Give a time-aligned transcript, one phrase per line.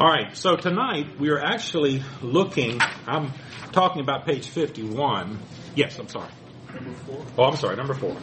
[0.00, 3.32] All right, so tonight we are actually looking, I'm
[3.72, 5.38] talking about page 51.
[5.74, 6.30] Yes, I'm sorry.
[6.72, 7.26] Number four.
[7.36, 8.16] Oh, I'm sorry, number four.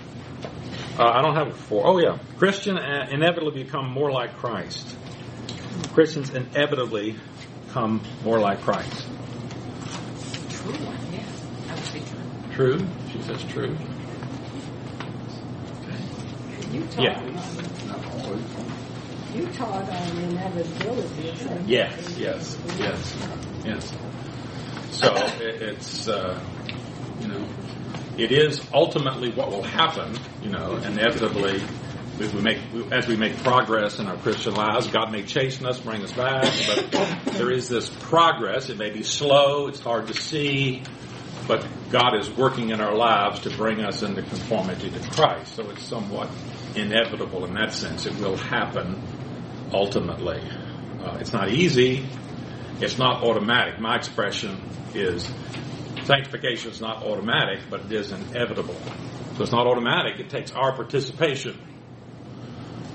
[0.97, 1.85] Uh, I don't have a four.
[1.85, 2.17] Oh, yeah.
[2.39, 4.97] Christian uh, inevitably become more like Christ.
[5.93, 7.15] Christians inevitably
[7.67, 9.05] become more like Christ.
[10.49, 11.27] True one, yeah.
[11.67, 12.77] That would be true.
[12.79, 12.87] True?
[13.11, 13.77] She says true.
[16.71, 18.56] You taught Yeah.
[19.37, 21.33] You taught on inevitability.
[21.65, 23.15] Yes, yes, yes,
[23.63, 23.93] yes.
[24.91, 26.43] So it, it's, uh,
[27.21, 27.47] you know,
[28.17, 31.61] it is ultimately what will happen, you know, inevitably.
[32.19, 32.57] If we make,
[32.91, 36.51] as we make progress in our Christian lives, God may chasten us, bring us back,
[36.91, 38.71] but there is this progress.
[38.71, 40.81] It may be slow, it's hard to see,
[41.47, 45.55] but God is working in our lives to bring us into conformity to Christ.
[45.55, 46.27] So it's somewhat
[46.75, 48.07] inevitable in that sense.
[48.07, 48.99] It will happen
[49.71, 50.41] ultimately.
[51.03, 52.05] Uh, it's not easy.
[52.79, 53.79] It's not automatic.
[53.79, 54.61] My expression
[54.93, 55.29] is
[56.03, 58.75] sanctification is not automatic, but it is inevitable.
[59.35, 60.19] So it's not automatic.
[60.19, 61.57] It takes our participation.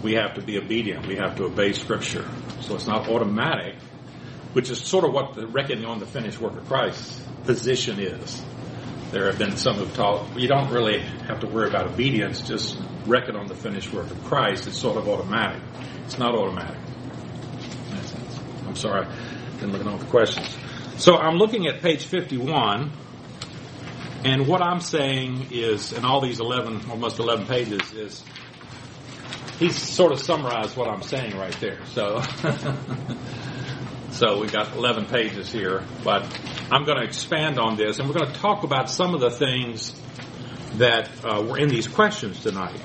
[0.03, 1.07] We have to be obedient.
[1.07, 2.29] We have to obey Scripture.
[2.61, 3.77] So it's not automatic,
[4.53, 8.43] which is sort of what the reckoning on the finished work of Christ's position is.
[9.13, 12.79] There have been some who've taught you don't really have to worry about obedience, just
[13.07, 14.67] reckon on the finished work of Christ.
[14.67, 15.61] It's sort of automatic.
[16.13, 16.77] It's not automatic.
[18.67, 19.07] I'm sorry,
[19.55, 20.59] didn't look at all the questions.
[20.99, 22.93] So I'm looking at page 51,
[24.23, 28.23] and what I'm saying is, in all these 11, almost 11 pages, is
[29.59, 31.79] he's sort of summarized what I'm saying right there.
[31.87, 32.21] So,
[34.11, 36.25] so we got 11 pages here, but
[36.71, 39.31] I'm going to expand on this, and we're going to talk about some of the
[39.31, 39.99] things
[40.75, 42.79] that uh, were in these questions tonight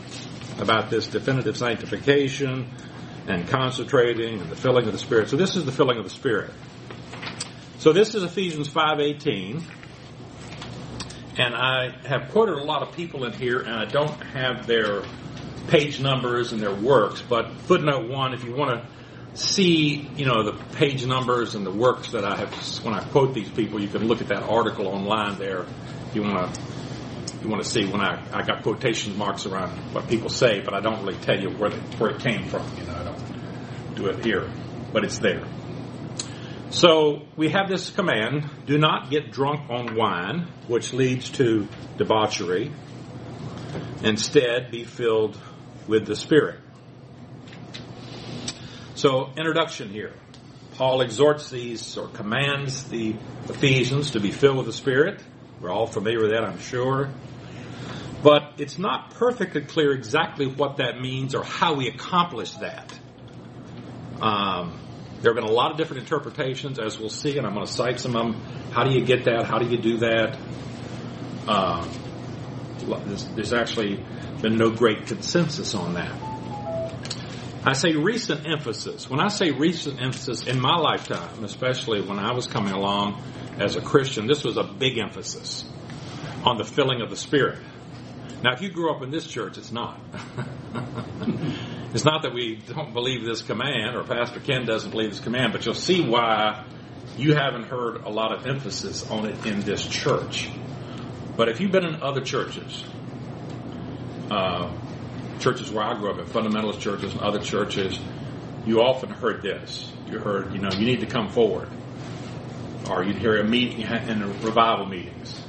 [0.59, 2.71] about this definitive sanctification
[3.27, 5.29] and concentrating and the filling of the Spirit.
[5.29, 6.51] So this is the filling of the Spirit.
[7.79, 9.61] So this is Ephesians 5:18.
[11.37, 15.03] And I have quoted a lot of people in here and I don't have their
[15.67, 20.51] page numbers and their works, but footnote 1 if you want to see, you know,
[20.51, 22.51] the page numbers and the works that I have
[22.83, 25.65] when I quote these people, you can look at that article online there.
[26.07, 26.61] If you want to
[27.43, 30.73] you want to see when I, I got quotation marks around what people say, but
[30.73, 32.65] I don't really tell you where, they, where it came from.
[32.77, 33.16] You know, I don't
[33.97, 34.49] do it here,
[34.93, 35.45] but it's there.
[36.69, 42.71] So we have this command: do not get drunk on wine, which leads to debauchery.
[44.03, 45.37] Instead, be filled
[45.87, 46.59] with the Spirit.
[48.95, 50.13] So, introduction here.
[50.75, 53.15] Paul exhorts these or commands the
[53.49, 55.21] Ephesians to be filled with the Spirit.
[55.59, 57.09] We're all familiar with that, I'm sure.
[58.21, 62.96] But it's not perfectly clear exactly what that means or how we accomplish that.
[64.21, 64.79] Um,
[65.21, 67.71] there have been a lot of different interpretations, as we'll see, and I'm going to
[67.71, 68.41] cite some of them.
[68.71, 69.45] How do you get that?
[69.45, 70.37] How do you do that?
[71.47, 71.89] Um,
[73.05, 74.03] there's, there's actually
[74.41, 76.15] been no great consensus on that.
[77.65, 79.09] I say recent emphasis.
[79.09, 83.21] When I say recent emphasis in my lifetime, especially when I was coming along
[83.59, 85.65] as a Christian, this was a big emphasis
[86.45, 87.59] on the filling of the Spirit.
[88.43, 89.99] Now, if you grew up in this church, it's not.
[91.93, 95.53] it's not that we don't believe this command, or Pastor Ken doesn't believe this command,
[95.53, 96.63] but you'll see why
[97.17, 100.49] you haven't heard a lot of emphasis on it in this church.
[101.35, 102.83] But if you've been in other churches,
[104.29, 104.71] uh,
[105.39, 107.99] churches where I grew up, in fundamentalist churches and other churches,
[108.65, 109.91] you often heard this.
[110.07, 111.69] You heard, you know, you need to come forward.
[112.89, 115.41] Or you'd hear a meeting in revival meetings.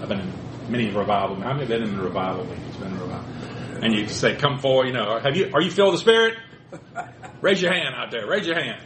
[0.00, 0.32] I've been in
[0.68, 1.36] many revival.
[1.36, 2.76] How many have been in the revival meetings?
[2.76, 3.24] Been in revival.
[3.82, 5.50] And you say, "Come forward." You know, have you?
[5.52, 6.34] Are you filled with the Spirit?
[7.40, 8.26] Raise your hand out there.
[8.26, 8.80] Raise your hand.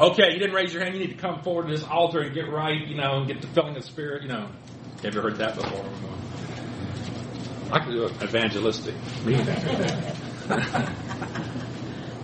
[0.00, 0.94] Okay, you didn't raise your hand.
[0.94, 2.86] You need to come forward to this altar and get right.
[2.86, 4.22] You know, and get the filling of the Spirit.
[4.22, 4.48] You know,
[5.02, 5.84] have you heard that before?
[7.72, 8.94] I could do an evangelistic
[9.24, 9.46] meeting.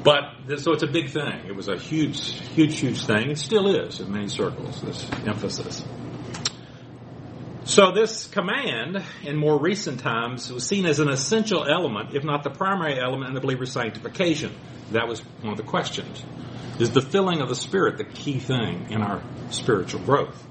[0.04, 1.46] but so it's a big thing.
[1.46, 3.30] It was a huge, huge, huge thing.
[3.30, 4.82] It still is in many circles.
[4.82, 5.84] This emphasis.
[7.68, 12.42] So this command in more recent times was seen as an essential element, if not
[12.42, 14.54] the primary element in the believer's sanctification.
[14.92, 16.24] That was one of the questions.
[16.80, 20.46] Is the filling of the Spirit the key thing in our spiritual growth?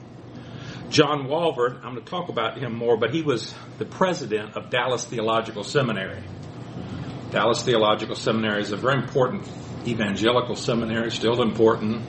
[0.91, 4.69] John Walvoord, I'm going to talk about him more, but he was the president of
[4.69, 6.21] Dallas Theological Seminary.
[7.31, 9.49] Dallas Theological Seminary is a very important
[9.87, 12.03] evangelical seminary, still important,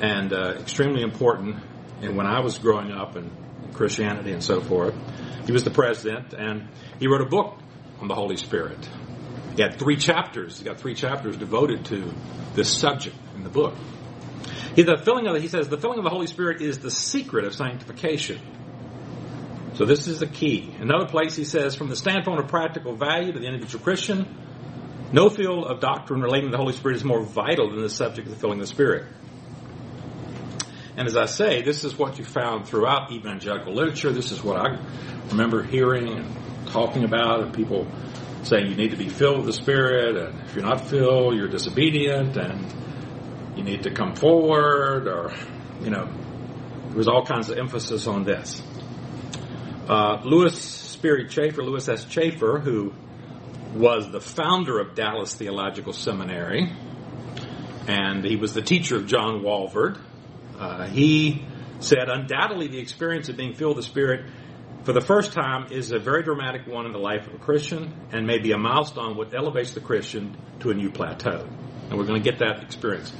[0.00, 1.56] and uh, extremely important.
[2.00, 3.30] And when I was growing up and
[3.76, 4.94] Christianity and so forth.
[5.46, 6.68] He was the president, and
[6.98, 7.58] he wrote a book
[8.00, 8.78] on the Holy Spirit.
[9.54, 10.58] He had three chapters.
[10.58, 12.12] He got three chapters devoted to
[12.54, 13.74] this subject in the book.
[14.74, 16.90] He, the filling of the, he says the filling of the Holy Spirit is the
[16.90, 18.40] secret of sanctification.
[19.74, 20.74] So this is the key.
[20.80, 24.26] Another place he says, from the standpoint of practical value to the individual Christian,
[25.12, 28.26] no field of doctrine relating to the Holy Spirit is more vital than the subject
[28.26, 29.06] of the filling of the Spirit.
[30.96, 34.12] And as I say, this is what you found throughout evangelical literature.
[34.12, 34.78] This is what I
[35.28, 37.86] remember hearing and talking about, and people
[38.42, 41.48] saying you need to be filled with the Spirit, and if you're not filled, you're
[41.48, 42.72] disobedient, and
[43.56, 45.34] you need to come forward, or,
[45.82, 46.06] you know,
[46.88, 48.62] there was all kinds of emphasis on this.
[49.88, 52.04] Uh, Lewis Sperry Chafer, Lewis S.
[52.06, 52.92] Chafer, who
[53.74, 56.72] was the founder of Dallas Theological Seminary,
[57.86, 59.98] and he was the teacher of John Walvoord.
[60.58, 61.44] Uh, he
[61.80, 64.30] said, undoubtedly, the experience of being filled with the Spirit
[64.84, 67.92] for the first time is a very dramatic one in the life of a Christian
[68.12, 71.48] and may be a milestone which elevates the Christian to a new plateau.
[71.90, 73.12] And we're going to get that experience.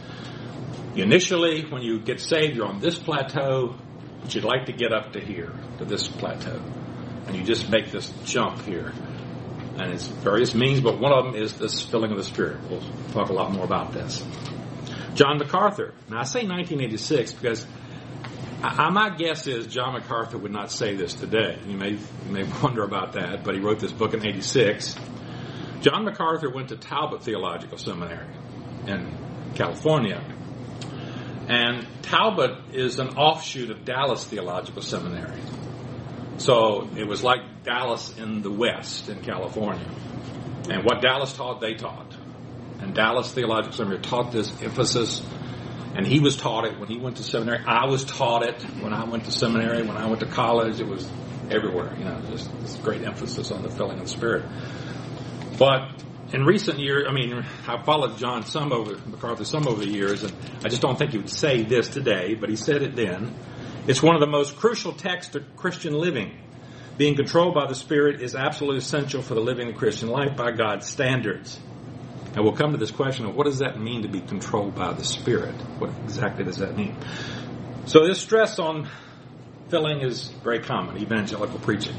[0.95, 3.75] Initially, when you get saved, you're on this plateau,
[4.23, 6.63] but you'd like to get up to here, to this plateau.
[7.27, 8.93] And you just make this jump here.
[9.77, 12.59] And it's various means, but one of them is this filling of the Spirit.
[12.71, 12.81] We'll
[13.13, 14.25] talk a lot more about this.
[15.17, 15.95] John MacArthur.
[16.09, 17.67] Now I say 1986 because
[18.63, 21.59] I, my guess is John MacArthur would not say this today.
[21.67, 24.95] You may, you may wonder about that, but he wrote this book in 86.
[25.81, 28.29] John MacArthur went to Talbot Theological Seminary
[28.87, 30.23] in California.
[31.49, 35.41] And Talbot is an offshoot of Dallas Theological Seminary.
[36.39, 39.89] So it was like Dallas in the West in California.
[40.69, 42.16] And what Dallas taught, they taught.
[42.95, 45.23] Dallas Theological Seminary taught this emphasis,
[45.95, 47.65] and he was taught it when he went to seminary.
[47.67, 50.81] I was taught it when I went to seminary, when I went to college.
[50.81, 51.09] It was
[51.51, 54.45] everywhere, you know, just this great emphasis on the filling of the Spirit.
[55.59, 56.03] But
[56.33, 60.23] in recent years, I mean, I followed John some over MacArthur some over the years,
[60.23, 60.33] and
[60.65, 63.35] I just don't think he would say this today, but he said it then.
[63.87, 66.37] It's one of the most crucial texts to Christian living.
[66.99, 70.51] Being controlled by the Spirit is absolutely essential for the living the Christian life by
[70.51, 71.61] God's standards.
[72.37, 74.93] And we'll come to this question of what does that mean to be controlled by
[74.93, 75.55] the Spirit?
[75.79, 76.95] What exactly does that mean?
[77.87, 78.91] So this stress on
[79.71, 81.97] filling is very common, evangelical preaching.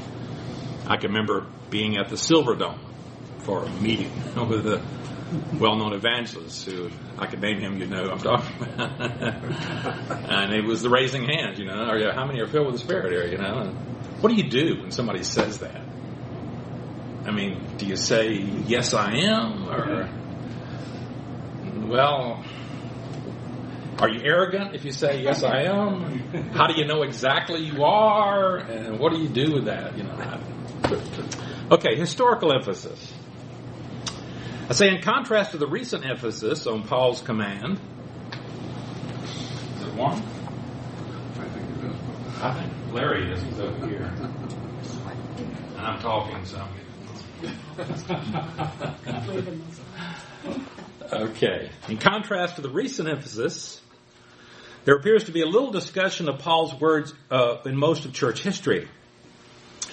[0.86, 2.78] I can remember being at the Silver Dome
[3.40, 4.12] for a meeting
[4.48, 4.80] with a
[5.58, 6.88] well-known evangelist who
[7.18, 9.02] I could name him, you know I'm talking about.
[10.30, 13.10] and it was the raising hand, you know, how many are filled with the Spirit
[13.10, 13.58] here, you know?
[13.58, 13.74] And
[14.22, 15.82] what do you do when somebody says that?
[17.26, 19.68] I mean, do you say, yes, I am?
[19.68, 20.08] Or,
[21.88, 22.44] well,
[23.98, 26.18] are you arrogant if you say, yes, I am?
[26.52, 28.56] How do you know exactly you are?
[28.56, 29.96] And what do you do with that?
[29.96, 30.40] You know,
[31.72, 33.12] okay, historical emphasis.
[34.68, 37.80] I say, in contrast to the recent emphasis on Paul's command,
[39.76, 40.22] is it one?
[40.22, 41.96] I think it is.
[42.42, 43.42] I think Larry is.
[43.42, 44.12] He's over here.
[45.76, 46.62] And I'm talking, so.
[51.12, 51.70] Okay.
[51.88, 53.80] In contrast to the recent emphasis,
[54.84, 58.42] there appears to be a little discussion of Paul's words uh, in most of church
[58.42, 58.88] history.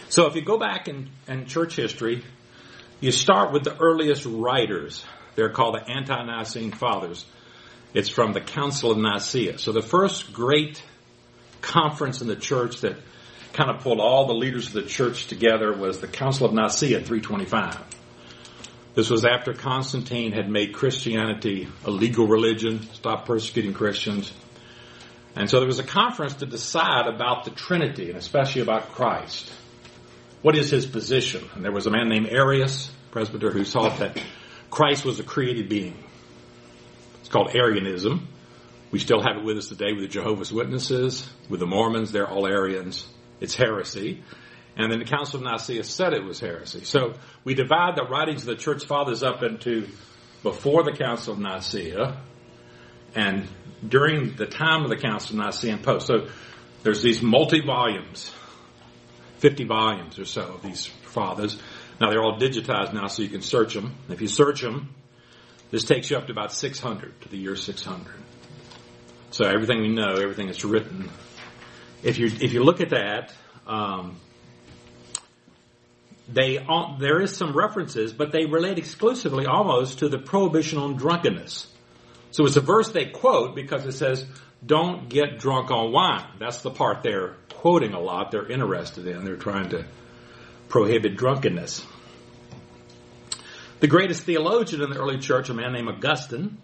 [0.10, 2.24] So if you go back in, in church history,
[3.02, 5.04] you start with the earliest writers.
[5.36, 7.26] They're called the Ante-Nicene Fathers.
[7.94, 9.58] It's from the Council of Nicaea.
[9.58, 10.82] So the first great
[11.62, 12.96] conference in the church that
[13.54, 17.02] kind of pulled all the leaders of the church together was the Council of Nicaea
[17.02, 17.80] 325.
[18.96, 24.32] This was after Constantine had made Christianity a legal religion, stopped persecuting Christians.
[25.36, 29.52] And so there was a conference to decide about the Trinity and especially about Christ.
[30.42, 31.44] What is his position?
[31.56, 34.18] And there was a man named Arius, presbyter, who thought that
[34.70, 36.02] Christ was a created being.
[37.20, 38.30] It's called Arianism.
[38.92, 42.30] We still have it with us today with the Jehovah's Witnesses, with the Mormons, they're
[42.30, 43.06] all Arians.
[43.42, 44.24] It's heresy.
[44.78, 46.84] And then the Council of Nicaea said it was heresy.
[46.84, 47.14] So
[47.44, 49.88] we divide the writings of the church fathers up into
[50.44, 52.18] before the Council of Nicaea
[53.16, 53.48] and
[53.88, 56.08] during the time of the Council of Nicaea and post.
[56.08, 56.28] So
[56.84, 58.34] there's these multi volumes
[59.40, 61.58] 50 volumes or so of these fathers.
[62.00, 63.96] Now they're all digitized now, so you can search them.
[64.10, 64.94] If you search them,
[65.72, 68.14] this takes you up to about 600, to the year 600.
[69.32, 71.10] So everything we know, everything that's written.
[72.04, 73.34] If you if you look at that,
[73.68, 74.18] um,
[76.28, 76.66] they
[77.00, 81.68] there is some references, but they relate exclusively almost to the prohibition on drunkenness.
[82.32, 84.26] So it's a verse they quote because it says,
[84.66, 88.32] "Don't get drunk on wine." That's the part they're quoting a lot.
[88.32, 89.24] They're interested in.
[89.24, 89.86] They're trying to
[90.68, 91.86] prohibit drunkenness.
[93.80, 96.58] The greatest theologian in the early church, a man named Augustine,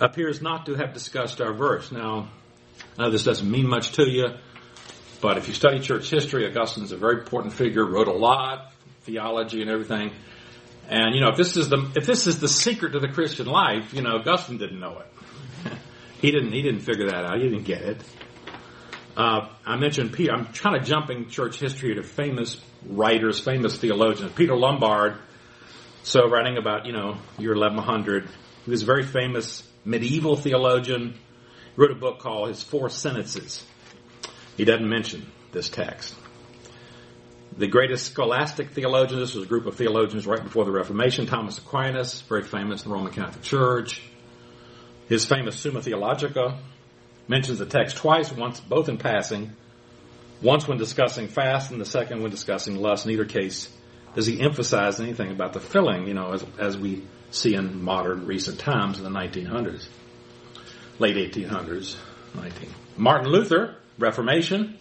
[0.00, 1.92] appears not to have discussed our verse.
[1.92, 2.28] Now,
[2.98, 4.28] I know this doesn't mean much to you,
[5.20, 8.72] but if you study church history, Augustine's a very important figure, wrote a lot,
[9.02, 10.12] theology and everything.
[10.88, 13.46] And you know, if this is the if this is the secret to the Christian
[13.46, 15.72] life, you know, Augustine didn't know it.
[16.20, 17.36] he didn't he didn't figure that out.
[17.36, 18.02] He didn't get it.
[19.16, 20.32] Uh, I mentioned Peter.
[20.32, 24.32] I'm kind of jumping church history to famous writers, famous theologians.
[24.32, 25.16] Peter Lombard.
[26.02, 28.28] So writing about you know year 1100,
[28.64, 31.12] he was a very famous medieval theologian.
[31.12, 33.64] He wrote a book called his Four Sentences.
[34.60, 36.14] He doesn't mention this text.
[37.56, 41.56] The greatest scholastic theologian, this was a group of theologians right before the Reformation, Thomas
[41.56, 44.02] Aquinas, very famous in the Roman Catholic Church.
[45.08, 46.58] His famous Summa Theologica
[47.26, 49.50] mentions the text twice, once both in passing,
[50.42, 53.06] once when discussing fast and the second when discussing lust.
[53.06, 53.74] In either case,
[54.14, 58.26] does he emphasize anything about the filling, you know, as, as we see in modern
[58.26, 59.88] recent times in the 1900s,
[60.98, 61.96] late 1800s,
[62.34, 62.68] 19.
[62.98, 64.78] Martin Luther, Reformation,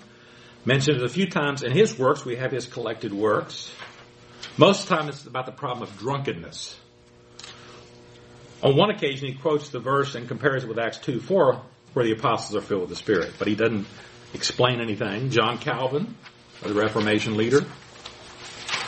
[0.65, 2.25] mentioned it a few times in his works.
[2.25, 3.71] We have his collected works.
[4.57, 6.77] Most of the time it's about the problem of drunkenness.
[8.61, 11.61] On one occasion he quotes the verse and compares it with Acts 2 4,
[11.93, 13.87] where the apostles are filled with the Spirit, but he doesn't
[14.33, 15.29] explain anything.
[15.29, 16.15] John Calvin,
[16.61, 17.65] the Reformation leader,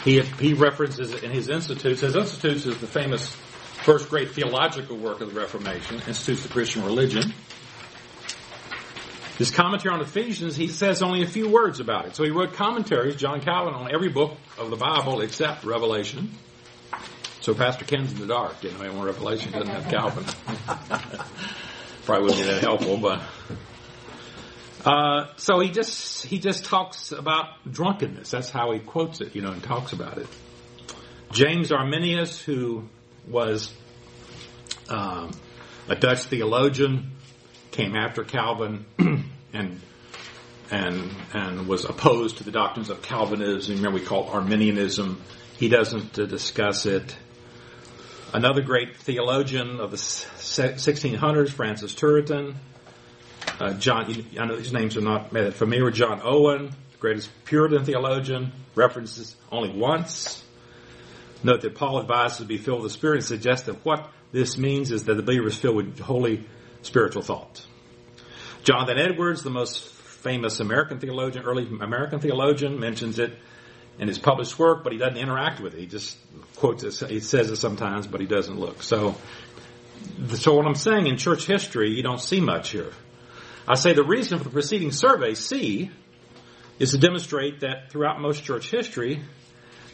[0.03, 2.01] he, he references in his Institutes.
[2.01, 3.33] His Institutes is the famous
[3.83, 7.33] first great theological work of the Reformation, Institutes of Christian Religion.
[9.41, 12.15] His commentary on Ephesians, he says only a few words about it.
[12.15, 16.29] So he wrote commentaries, John Calvin, on every book of the Bible except Revelation.
[17.39, 20.25] So Pastor Ken's in the dark, you know, on Revelation doesn't have Calvin.
[22.05, 23.23] Probably wouldn't be that helpful, but
[24.85, 28.29] uh, so he just he just talks about drunkenness.
[28.29, 30.27] That's how he quotes it, you know, and talks about it.
[31.31, 32.87] James Arminius, who
[33.27, 33.73] was
[34.87, 35.31] um,
[35.89, 37.13] a Dutch theologian,
[37.71, 38.85] came after Calvin
[39.53, 39.81] and
[40.69, 43.77] and and was opposed to the doctrines of Calvinism.
[43.77, 45.21] Remember, we call it Arminianism.
[45.57, 47.15] He doesn't uh, discuss it.
[48.33, 52.55] Another great theologian of the 1600s, Francis Turretin.
[53.59, 54.05] Uh, John,
[54.39, 55.91] I know these names are not familiar.
[55.91, 60.43] John Owen, greatest Puritan theologian, references only once.
[61.43, 64.57] Note that Paul advises to be filled with the Spirit and suggests that what this
[64.57, 66.45] means is that the believer is filled with holy
[66.81, 67.67] spiritual thoughts.
[68.63, 73.37] Jonathan Edwards, the most famous American theologian, early American theologian, mentions it
[73.97, 75.79] in his published work, but he doesn't interact with it.
[75.79, 76.17] He just
[76.55, 77.09] quotes it.
[77.09, 78.83] He says it sometimes, but he doesn't look.
[78.83, 79.15] So,
[80.33, 82.91] so what I'm saying in church history, you don't see much here.
[83.67, 85.91] I say the reason for the preceding survey, C,
[86.79, 89.21] is to demonstrate that throughout most church history,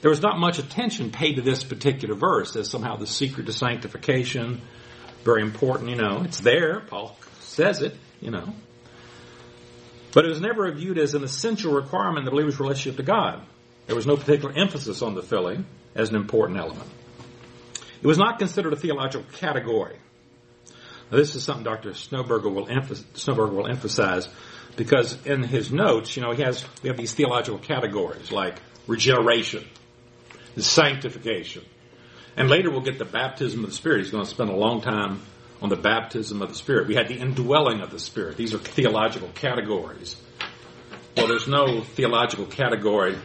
[0.02, 3.54] there was not much attention paid to this particular verse as somehow the secret to
[3.54, 4.62] sanctification,
[5.24, 6.82] very important, you know, it's there.
[6.82, 8.54] Paul says it, you know.
[10.14, 13.44] But it was never viewed as an essential requirement in the believer's relationship to God.
[13.88, 16.90] There was no particular emphasis on the filling as an important element.
[18.02, 19.98] It was not considered a theological category.
[21.12, 21.92] Now, this is something Dr.
[21.92, 24.28] Snoeberger will, emph- Snoeberger will emphasize
[24.76, 28.56] because in his notes, you know, he has, we have these theological categories like
[28.88, 29.66] regeneration,
[30.58, 31.64] sanctification,
[32.38, 34.02] and later we'll get the baptism of the Spirit.
[34.02, 35.22] He's going to spend a long time
[35.62, 36.88] on the baptism of the Spirit.
[36.88, 38.38] We had the indwelling of the Spirit.
[38.38, 40.16] These are theological categories.
[41.18, 43.18] Well, there's no theological category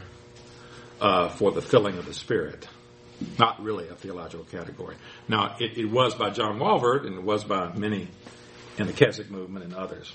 [1.00, 2.66] uh, for the filling of the Spirit.
[3.38, 4.96] Not really a theological category.
[5.28, 8.08] Now, it, it was by John Walvoord, and it was by many
[8.78, 10.12] in the Keswick movement and others.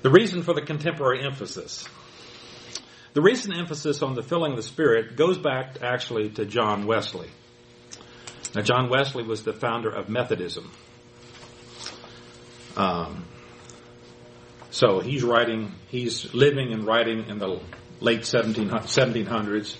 [0.00, 1.86] The reason for the contemporary emphasis.
[3.14, 7.30] The recent emphasis on the filling of the Spirit goes back actually to John Wesley.
[8.56, 10.68] Now, John Wesley was the founder of Methodism.
[12.76, 13.24] Um,
[14.70, 17.60] so he's writing, he's living and writing in the
[18.00, 19.76] late 17, 1700s.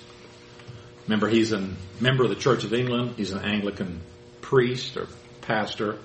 [1.09, 3.15] Remember, he's a member of the Church of England.
[3.17, 4.01] He's an Anglican
[4.43, 5.09] priest or
[5.41, 5.99] pastor.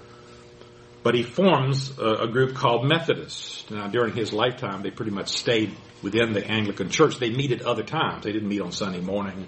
[1.04, 3.70] But he forms a, a group called Methodists.
[3.70, 7.18] Now, during his lifetime, they pretty much stayed within the Anglican Church.
[7.18, 8.24] They meet at other times.
[8.24, 9.48] They didn't meet on Sunday morning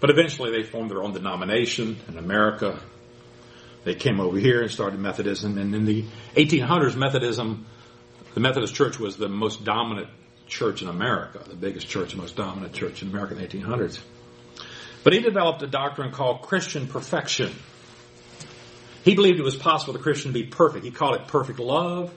[0.00, 2.78] but eventually they formed their own denomination in America.
[3.84, 5.58] They came over here and started Methodism.
[5.58, 6.04] And in the
[6.34, 7.66] 1800s, Methodism,
[8.34, 10.08] the Methodist Church was the most dominant
[10.46, 14.00] church in America, the biggest church, the most dominant church in America in the 1800s.
[15.02, 17.52] But he developed a doctrine called Christian perfection.
[19.04, 20.84] He believed it was possible for the Christian to be perfect.
[20.84, 22.12] He called it perfect love,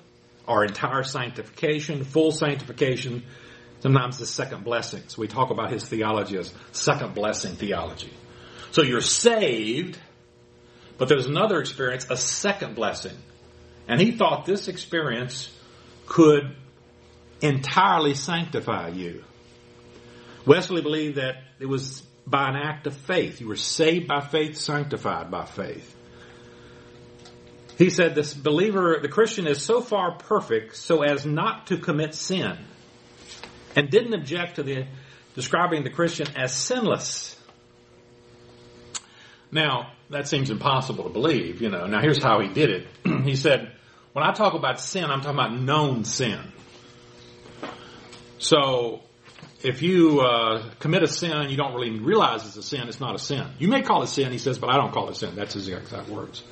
[0.50, 3.24] our entire sanctification, full sanctification,
[3.82, 5.03] Sometimes the second blessing.
[5.08, 8.12] So we talk about his theology as second blessing theology.
[8.72, 9.98] So you're saved,
[10.98, 13.15] But there's another experience, a second blessing.
[13.88, 15.50] And he thought this experience
[16.08, 16.56] could
[17.41, 19.24] entirely sanctify you.
[20.46, 23.39] Wesley believed that it was by an act of faith.
[23.39, 25.96] You were saved by faith, sanctified by faith.
[27.79, 32.13] He said this believer, the Christian is so far perfect so as not to commit
[32.13, 32.57] sin
[33.74, 34.86] and didn't object to the
[35.33, 37.38] describing the Christian as sinless.
[39.50, 41.86] Now, that seems impossible to believe, you know.
[41.86, 42.88] Now here's how he did it.
[43.24, 43.71] he said,
[44.12, 46.51] when I talk about sin, I'm talking about known sin.
[48.39, 49.03] So,
[49.63, 53.00] if you uh, commit a sin and you don't really realize it's a sin, it's
[53.00, 53.48] not a sin.
[53.57, 55.36] You may call it sin, he says, but I don't call it sin.
[55.36, 56.43] That's his exact words.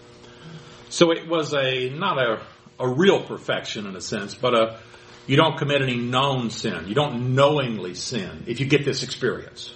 [0.89, 2.41] So it was a not a
[2.79, 4.79] a real perfection in a sense, but a
[5.25, 6.87] you don't commit any known sin.
[6.87, 9.73] You don't knowingly sin if you get this experience.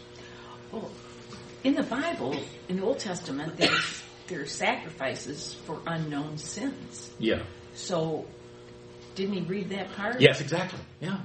[0.72, 0.90] Well,
[1.64, 2.38] in the Bible,
[2.70, 7.12] in the Old Testament, there's there's sacrifices for unknown sins.
[7.20, 7.44] Yeah.
[7.74, 8.26] So,
[9.16, 10.22] didn't he read that part?
[10.22, 10.80] Yes, exactly.
[11.02, 11.20] Yeah.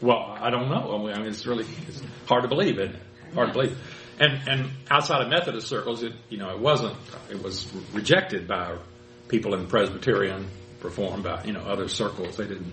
[0.00, 1.08] Well, I don't know.
[1.08, 3.02] I mean, it's really it's hard to believe, isn't it?
[3.34, 3.78] Hard to believe.
[4.18, 6.96] And and outside of Methodist circles, it you know it wasn't.
[7.30, 8.76] It was rejected by
[9.28, 10.48] people in Presbyterian,
[10.82, 12.36] Reformed, by you know other circles.
[12.36, 12.72] They didn't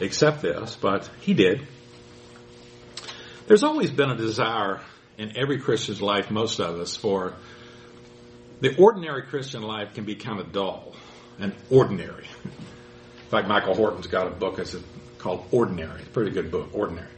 [0.00, 1.66] accept this, but he did.
[3.46, 4.80] There's always been a desire
[5.18, 7.34] in every Christian's life, most of us, for
[8.60, 10.94] the ordinary Christian life can be kind of dull
[11.38, 12.26] and ordinary.
[12.44, 14.60] In fact, Michael Horton's got a book
[15.18, 16.00] called Ordinary.
[16.00, 17.11] It's a pretty good book, Ordinary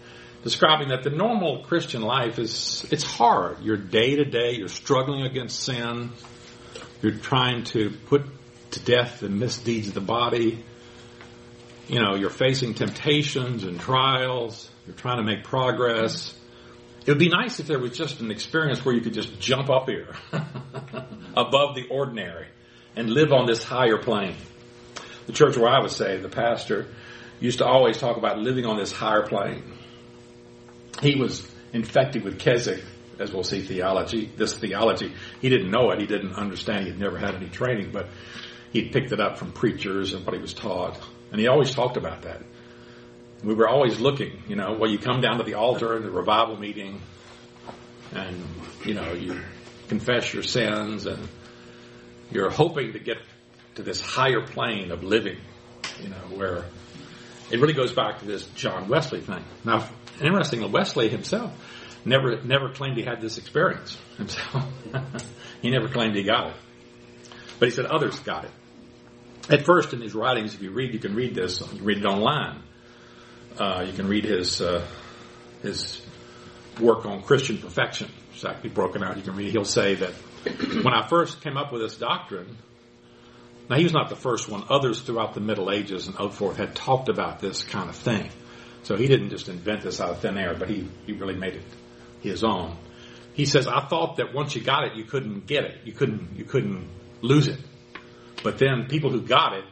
[0.44, 3.62] describing that the normal Christian life is, it's hard.
[3.62, 6.12] You're day to day, you're struggling against sin,
[7.02, 8.26] you're trying to put
[8.72, 10.62] to death the misdeeds of the body,
[11.88, 16.34] you know, you're facing temptations and trials, you're trying to make progress.
[17.06, 19.70] It would be nice if there was just an experience where you could just jump
[19.70, 20.14] up here
[21.36, 22.46] above the ordinary
[22.96, 24.36] and live on this higher plane.
[25.26, 26.88] The church where I was saved, the pastor
[27.40, 29.73] used to always talk about living on this higher plane
[31.02, 32.82] he was infected with Keswick,
[33.18, 35.12] as we'll see theology, this theology.
[35.40, 36.00] He didn't know it.
[36.00, 36.86] He didn't understand.
[36.86, 38.08] He'd never had any training, but
[38.72, 40.98] he'd picked it up from preachers and what he was taught.
[41.30, 42.42] And he always talked about that.
[43.42, 46.10] We were always looking, you know, well, you come down to the altar in the
[46.10, 47.02] revival meeting
[48.12, 48.42] and,
[48.84, 49.38] you know, you
[49.88, 51.28] confess your sins and
[52.30, 53.18] you're hoping to get
[53.74, 55.38] to this higher plane of living,
[56.02, 56.64] you know, where
[57.50, 59.44] it really goes back to this John Wesley thing.
[59.64, 59.88] Now,
[60.20, 61.52] interestingly, Wesley himself
[62.04, 64.64] never never claimed he had this experience himself.
[65.62, 66.56] he never claimed he got it,
[67.58, 68.50] but he said others got it.
[69.50, 71.60] At first, in his writings, if you read, you can read this.
[71.60, 72.62] You can read it online.
[73.58, 74.86] Uh, you can read his uh,
[75.62, 76.04] his
[76.80, 78.10] work on Christian perfection.
[78.32, 79.16] It's actually broken out.
[79.16, 79.52] You can read.
[79.52, 80.10] He'll say that
[80.82, 82.56] when I first came up with this doctrine,
[83.68, 84.64] now, he was not the first one.
[84.68, 88.30] Others throughout the Middle Ages and so forth had talked about this kind of thing.
[88.84, 91.54] So he didn't just invent this out of thin air, but he, he really made
[91.54, 91.64] it
[92.20, 92.76] his own.
[93.32, 95.80] He says, I thought that once you got it, you couldn't get it.
[95.84, 96.88] You couldn't, you couldn't
[97.20, 97.58] lose it.
[98.42, 99.64] But then people who got it,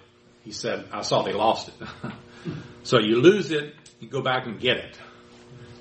[0.42, 1.74] he said, I saw they lost it.
[2.82, 4.98] so you lose it, you go back and get it.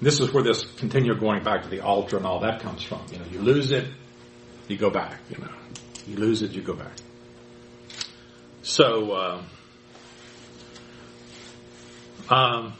[0.01, 3.05] This is where this continual going back to the altar and all that comes from.
[3.11, 3.87] You know, you lose it,
[4.67, 5.51] you go back, you know.
[6.07, 6.93] You lose it, you go back.
[8.63, 9.43] So, uh,
[12.29, 12.73] um,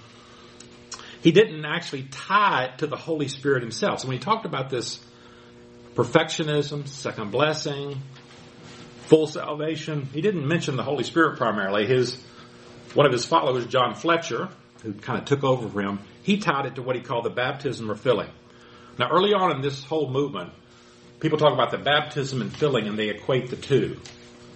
[1.21, 3.99] he didn't actually tie it to the Holy Spirit himself.
[3.99, 4.99] So when he talked about this
[5.95, 8.01] perfectionism, second blessing,
[9.05, 11.85] full salvation, he didn't mention the Holy Spirit primarily.
[11.85, 12.21] His
[12.93, 14.49] one of his followers, John Fletcher,
[14.83, 17.29] who kind of took over for him, he tied it to what he called the
[17.29, 18.29] baptism or filling.
[18.99, 20.51] Now, early on in this whole movement,
[21.19, 23.99] people talk about the baptism and filling, and they equate the two.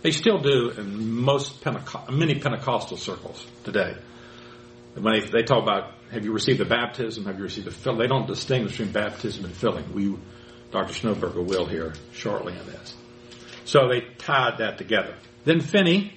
[0.01, 1.65] They still do in most
[2.12, 3.95] many Pentecostal circles today.
[4.93, 7.26] When they, they, talk about, have you received the baptism?
[7.26, 8.00] Have you received the filling?
[8.00, 9.94] They don't distinguish between baptism and filling.
[9.94, 10.15] We,
[10.72, 10.94] Dr.
[10.94, 12.96] Snoeberger will here shortly on this.
[13.65, 15.15] So they tied that together.
[15.44, 16.13] Then Finney,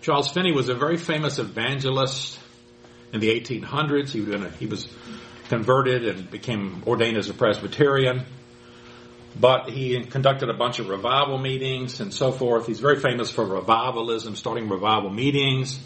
[0.00, 2.38] Charles Finney was a very famous evangelist
[3.12, 4.10] in the 1800s.
[4.10, 4.88] He, a, he was
[5.48, 8.24] converted and became ordained as a Presbyterian
[9.38, 12.66] but he conducted a bunch of revival meetings and so forth.
[12.66, 15.80] He's very famous for revivalism, starting revival meetings.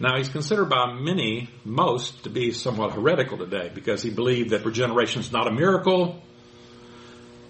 [0.00, 4.64] Now he's considered by many, most, to be somewhat heretical today because he believed that
[4.64, 6.20] regeneration is not a miracle,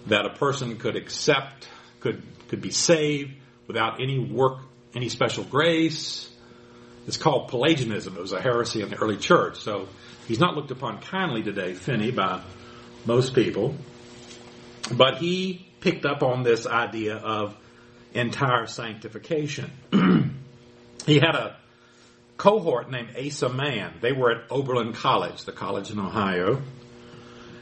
[0.07, 1.67] that a person could accept,
[2.01, 3.33] could, could be saved
[3.67, 4.59] without any work,
[4.93, 6.29] any special grace.
[7.07, 8.15] It's called Pelagianism.
[8.15, 9.57] It was a heresy in the early church.
[9.57, 9.87] So
[10.27, 12.41] he's not looked upon kindly today, Finney, by
[13.05, 13.75] most people.
[14.91, 17.55] But he picked up on this idea of
[18.13, 19.71] entire sanctification.
[21.05, 21.57] he had a
[22.37, 23.93] cohort named Asa Mahan.
[24.01, 26.61] They were at Oberlin College, the college in Ohio,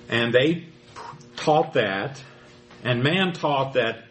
[0.09, 0.67] and they
[1.35, 2.21] taught that.
[2.83, 4.05] And Mahan taught that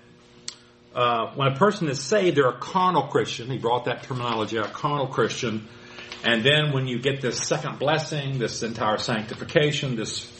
[0.94, 3.50] uh, when a person is saved, they're a carnal Christian.
[3.50, 5.68] He brought that terminology out, carnal Christian.
[6.24, 10.30] And then when you get this second blessing, this entire sanctification, this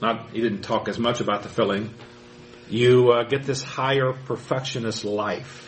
[0.00, 1.92] not he didn't talk as much about the filling,
[2.68, 5.67] you uh, get this higher perfectionist life.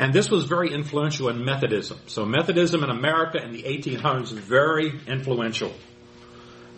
[0.00, 1.98] And this was very influential in Methodism.
[2.06, 5.74] So Methodism in America in the 1800s was very influential.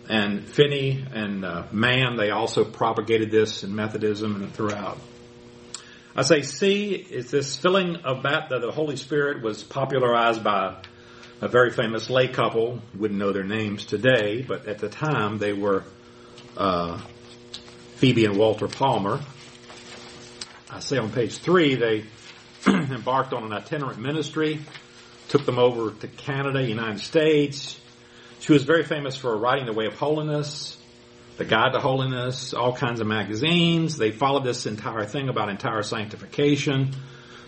[0.08, 4.98] And Finney and uh, Mahan, they also propagated this in Methodism and throughout.
[6.16, 10.82] I say C is this filling of that, that the Holy Spirit was popularized by
[11.40, 12.82] a very famous lay couple.
[12.92, 15.84] Wouldn't know their names today, but at the time they were
[16.56, 17.00] uh,
[17.98, 19.20] Phoebe and Walter Palmer.
[20.68, 22.04] I say on page three, they
[22.66, 24.60] embarked on an itinerant ministry,
[25.28, 27.78] took them over to Canada, United States.
[28.40, 30.76] She was very famous for writing The Way of Holiness,
[31.38, 33.96] The Guide to Holiness, all kinds of magazines.
[33.96, 36.94] They followed this entire thing about entire sanctification.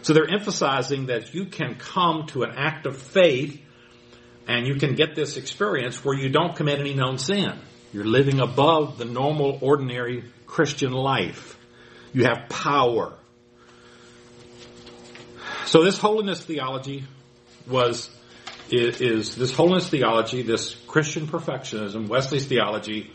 [0.03, 3.61] So they're emphasizing that you can come to an act of faith
[4.47, 7.59] and you can get this experience where you don't commit any known sin.
[7.93, 11.59] You're living above the normal, ordinary Christian life.
[12.13, 13.15] You have power.
[15.67, 17.05] So this holiness theology
[17.67, 18.11] was
[18.71, 23.11] is, is, this holiness theology, this Christian perfectionism, Wesley's theology,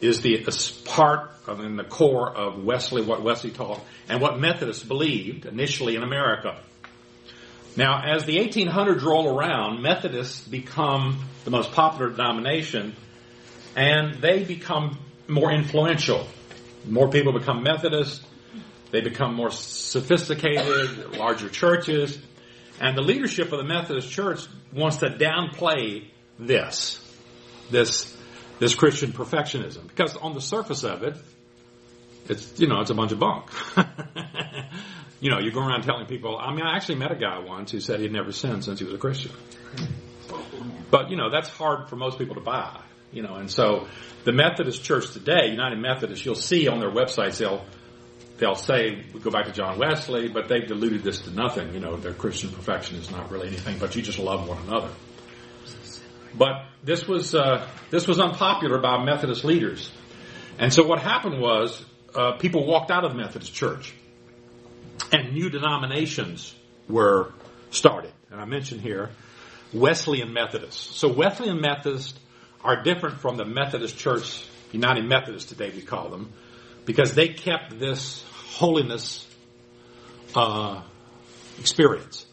[0.00, 4.38] is the is part of in the core of Wesley, what Wesley taught, and what
[4.38, 6.58] Methodists believed initially in America.
[7.76, 12.96] Now, as the 1800s roll around, Methodists become the most popular denomination,
[13.74, 16.26] and they become more influential.
[16.86, 18.25] More people become Methodists.
[18.96, 22.18] They become more sophisticated, larger churches.
[22.80, 26.98] And the leadership of the Methodist Church wants to downplay this,
[27.70, 28.16] this,
[28.58, 29.86] this Christian perfectionism.
[29.86, 31.14] Because on the surface of it,
[32.30, 33.50] it's, you know, it's a bunch of bunk.
[35.20, 37.72] you know, you go around telling people, I mean, I actually met a guy once
[37.72, 39.32] who said he'd never sinned since he was a Christian.
[40.90, 42.80] But, you know, that's hard for most people to buy,
[43.12, 43.88] you know, and so
[44.24, 47.62] the Methodist Church today, United Methodist, you'll see on their websites, they'll,
[48.38, 51.72] they'll say, we go back to John Wesley, but they've diluted this to nothing.
[51.74, 54.90] You know, their Christian perfection is not really anything, but you just love one another.
[56.34, 59.90] But this was, uh, this was unpopular by Methodist leaders.
[60.58, 63.94] And so what happened was, uh, people walked out of the Methodist Church
[65.12, 66.54] and new denominations
[66.88, 67.32] were
[67.70, 68.12] started.
[68.30, 69.10] And I mentioned here
[69.72, 70.96] Wesleyan Methodists.
[70.96, 72.18] So Wesleyan Methodists
[72.64, 76.32] are different from the Methodist Church, United Methodists today we call them,
[76.84, 79.26] because they kept this holiness
[80.34, 80.82] uh,
[81.58, 82.26] experience.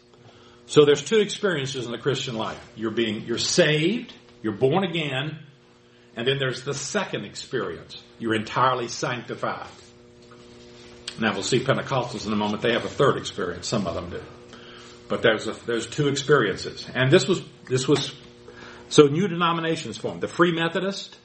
[0.65, 2.60] So there's two experiences in the Christian life.
[2.76, 5.39] You're being you're saved, you're born again,
[6.15, 8.02] and then there's the second experience.
[8.19, 9.67] You're entirely sanctified.
[11.19, 12.62] Now we'll see Pentecostals in a moment.
[12.62, 13.67] They have a third experience.
[13.67, 14.23] Some of them do,
[15.08, 18.13] but there's a, there's two experiences, and this was this was
[18.89, 21.15] so new denominations formed: the Free Methodist,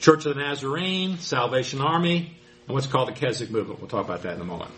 [0.00, 3.80] Church of the Nazarene, Salvation Army, and what's called the Keswick Movement.
[3.80, 4.70] We'll talk about that in a moment.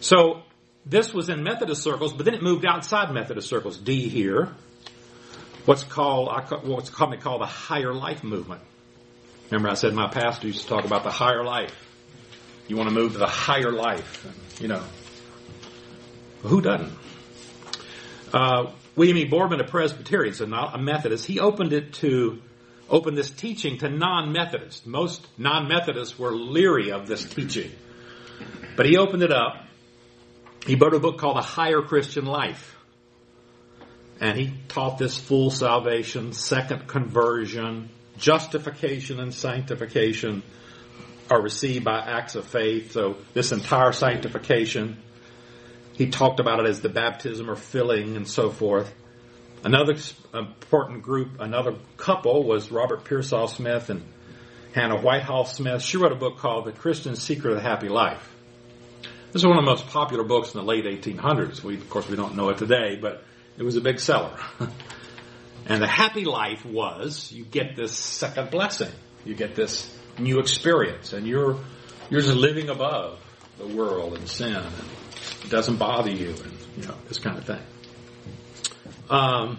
[0.00, 0.42] So
[0.86, 3.76] this was in Methodist circles, but then it moved outside Methodist circles.
[3.78, 4.48] D here,
[5.64, 6.28] what's called
[6.64, 8.62] what's commonly called the higher life movement.
[9.50, 11.74] Remember, I said my pastor used to talk about the higher life.
[12.66, 14.26] You want to move to the higher life,
[14.60, 14.82] you know.
[16.42, 16.92] Who doesn't?
[18.32, 19.24] Uh, William E.
[19.24, 22.42] Boardman, a Presbyterian, so not a Methodist, he opened it to
[22.88, 24.86] open this teaching to non-Methodists.
[24.86, 27.70] Most non-Methodists were leery of this teaching,
[28.76, 29.64] but he opened it up.
[30.66, 32.76] He wrote a book called A Higher Christian Life.
[34.20, 40.42] And he taught this full salvation, second conversion, justification and sanctification
[41.30, 42.92] are received by acts of faith.
[42.92, 44.96] So this entire sanctification,
[45.94, 48.92] he talked about it as the baptism or filling and so forth.
[49.64, 49.96] Another
[50.32, 54.02] important group, another couple was Robert Pearsall Smith and
[54.72, 55.82] Hannah Whitall Smith.
[55.82, 58.34] She wrote a book called The Christian Secret of the Happy Life.
[59.32, 61.62] This is one of the most popular books in the late 1800s.
[61.62, 63.24] We, of course, we don't know it today, but
[63.58, 64.38] it was a big seller.
[65.66, 68.92] and the happy life was you get this second blessing.
[69.24, 71.58] You get this new experience, and you're
[72.08, 73.20] you're just living above
[73.58, 74.74] the world and sin, and
[75.44, 77.60] it doesn't bother you, and you know this kind of thing.
[79.10, 79.58] Um,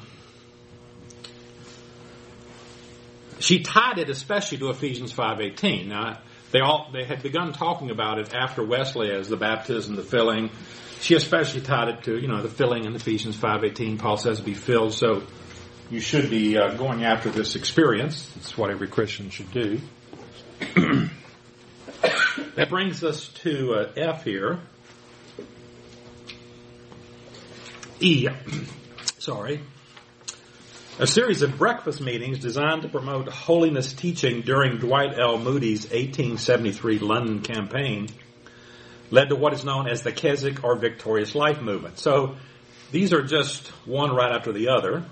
[3.39, 5.89] she tied it especially to Ephesians five eighteen.
[5.89, 6.19] Now,
[6.51, 10.51] they all they had begun talking about it after Wesley as the baptism, the filling.
[11.01, 13.97] She especially tied it to you know the filling in Ephesians five eighteen.
[13.97, 15.23] Paul says be filled, so
[15.89, 18.31] you should be uh, going after this experience.
[18.35, 19.79] It's what every Christian should do.
[22.55, 24.59] that brings us to uh, F here.
[28.01, 28.27] E,
[29.19, 29.61] sorry.
[30.97, 35.37] A series of breakfast meetings designed to promote holiness teaching during Dwight L.
[35.37, 38.09] Moody's 1873 London campaign
[39.11, 41.99] led to what is known as the Keswick or Victorious Life movement.
[41.99, 42.35] So
[42.91, 45.05] these are just one right after the other.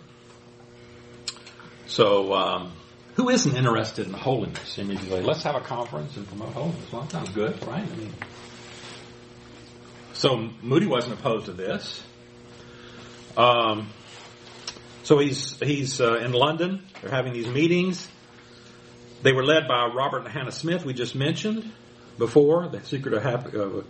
[1.87, 2.73] So, um,
[3.15, 4.77] who isn't interested in holiness?
[4.77, 6.91] I mean, let's have a conference and promote holiness.
[6.91, 7.81] Well, that sounds good, right?
[7.89, 8.13] I mean,
[10.13, 12.03] so Moody wasn't opposed to this.
[13.37, 13.89] Um,
[15.07, 16.83] so he's he's uh, in London.
[17.01, 18.05] They're having these meetings.
[19.23, 20.83] They were led by Robert and Hannah Smith.
[20.83, 21.71] We just mentioned
[22.17, 23.83] before the secret of happy, uh,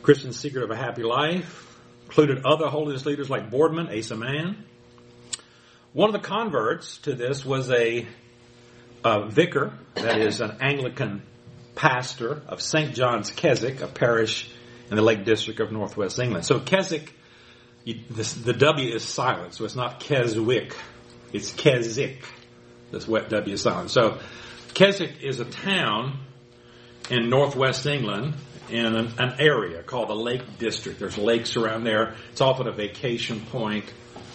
[0.00, 1.78] Christian secret of a happy life.
[2.06, 4.64] Included other holiness leaders like Boardman, Asa Mahan.
[5.92, 8.06] One of the converts to this was a,
[9.04, 11.24] a vicar, that is an Anglican
[11.74, 12.94] pastor of St.
[12.94, 14.50] John's Keswick, a parish
[14.90, 16.46] in the Lake District of Northwest England.
[16.46, 17.12] So Keswick
[17.88, 20.76] you, this, the W is silent, so it's not Keswick.
[21.32, 22.22] It's Keswick.
[22.90, 23.90] This wet W is silent.
[23.90, 24.18] So
[24.74, 26.18] Keswick is a town
[27.08, 28.34] in northwest England
[28.68, 30.98] in an, an, area called the Lake District.
[30.98, 32.14] There's lakes around there.
[32.30, 33.90] It's often a vacation point.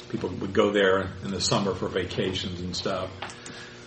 [0.10, 3.12] People would go there in the summer for vacations and stuff.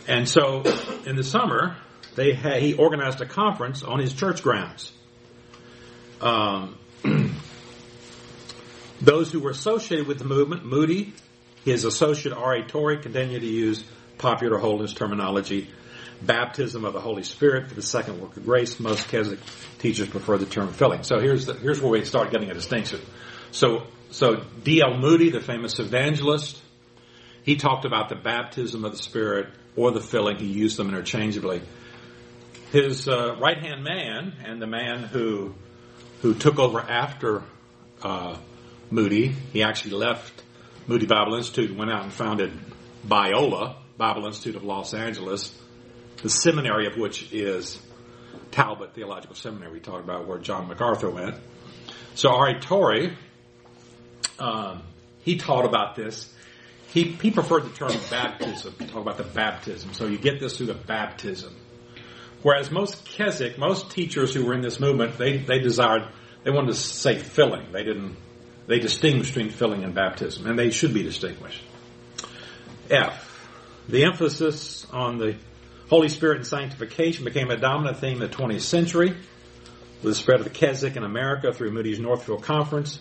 [0.07, 0.63] And so
[1.07, 1.77] in the summer,
[2.15, 4.93] they had, he organized a conference on his church grounds.
[6.21, 6.79] Um,
[9.01, 11.13] Those who were associated with the movement, Moody,
[11.65, 12.65] his associate R.A.
[12.67, 13.85] Torrey, continue to use
[14.19, 15.69] popular holiness terminology.
[16.23, 18.81] Baptism of the Holy Spirit for the second work of grace.
[18.81, 19.39] Most Keswick
[19.79, 21.03] teachers prefer the term filling.
[21.03, 23.01] So here's the, here's where we start getting a distinction.
[23.51, 24.97] So so D.L.
[24.99, 26.61] Moody, the famous evangelist,
[27.43, 30.39] he talked about the baptism of the Spirit or the filling.
[30.39, 31.61] He used them interchangeably.
[32.73, 35.55] His uh, right hand man and the man who
[36.23, 37.43] who took over after
[38.03, 38.37] uh,
[38.91, 39.29] Moody.
[39.29, 40.43] He actually left
[40.87, 42.53] Moody Bible Institute and went out and founded
[43.07, 45.57] Biola, Bible Institute of Los Angeles,
[46.23, 47.81] the seminary of which is
[48.51, 51.37] Talbot Theological Seminary we talked about where John MacArthur went.
[52.15, 52.61] So R.A.
[52.61, 53.17] Torrey,
[54.39, 54.83] um,
[55.23, 56.33] he taught about this.
[56.93, 59.93] He, he preferred the term baptism, to talk about the baptism.
[59.93, 61.55] So you get this through the baptism.
[62.43, 66.09] Whereas most Keswick, most teachers who were in this movement, they, they desired,
[66.45, 67.73] they wanted to say filling.
[67.73, 68.17] They didn't
[68.67, 71.63] they distinguish between filling and baptism, and they should be distinguished.
[72.91, 73.23] F.
[73.89, 75.37] The emphasis on the
[75.89, 80.41] Holy Spirit and sanctification became a dominant theme in the 20th century with the spread
[80.41, 82.99] of the Keswick in America through Moody's Northfield Conference.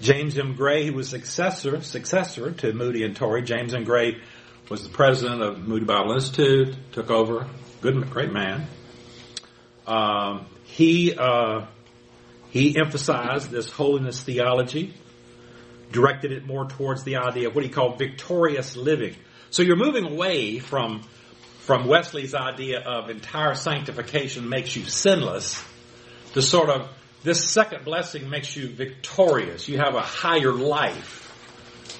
[0.00, 0.54] James M.
[0.54, 3.84] Gray, who was successor successor to Moody and Torrey, James M.
[3.84, 4.20] Gray
[4.68, 7.46] was the president of Moody Bible Institute, took over,
[7.80, 8.66] good, great man.
[9.86, 11.66] Um, he uh,
[12.54, 14.94] he emphasized this holiness theology,
[15.90, 19.16] directed it more towards the idea of what he called victorious living.
[19.50, 21.02] So you're moving away from,
[21.58, 25.64] from Wesley's idea of entire sanctification makes you sinless
[26.34, 26.88] to sort of
[27.24, 29.66] this second blessing makes you victorious.
[29.68, 31.22] You have a higher life.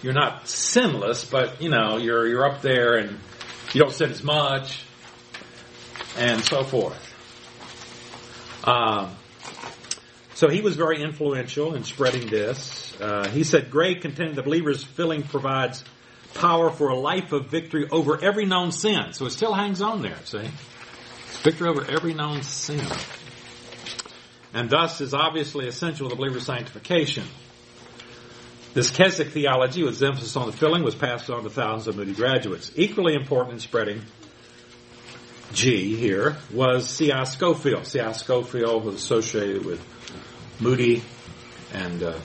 [0.05, 3.19] You're not sinless, but you know, you're, you're up there and
[3.73, 4.85] you don't sin as much
[6.17, 7.11] and so forth.
[8.63, 9.17] Um,
[10.35, 13.01] so he was very influential in spreading this.
[13.01, 15.85] Uh, he said, Gray contended the believer's filling provides
[16.35, 19.13] power for a life of victory over every known sin.
[19.13, 20.39] So it still hangs on there, see?
[21.29, 22.85] It's victory over every known sin.
[24.53, 27.25] And thus is obviously essential to the believer's sanctification.
[28.73, 32.13] This Keswick theology, with emphasis on the filling, was passed on to thousands of Moody
[32.13, 32.73] graduates.
[32.75, 34.03] Equally important in spreading
[35.53, 37.23] G here was C.I.
[37.23, 37.87] Scofield.
[37.87, 38.11] C.I.
[38.13, 39.81] Scofield was associated with
[40.61, 41.03] Moody
[41.73, 42.19] and uh,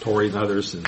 [0.00, 0.74] Torrey and others.
[0.74, 0.82] In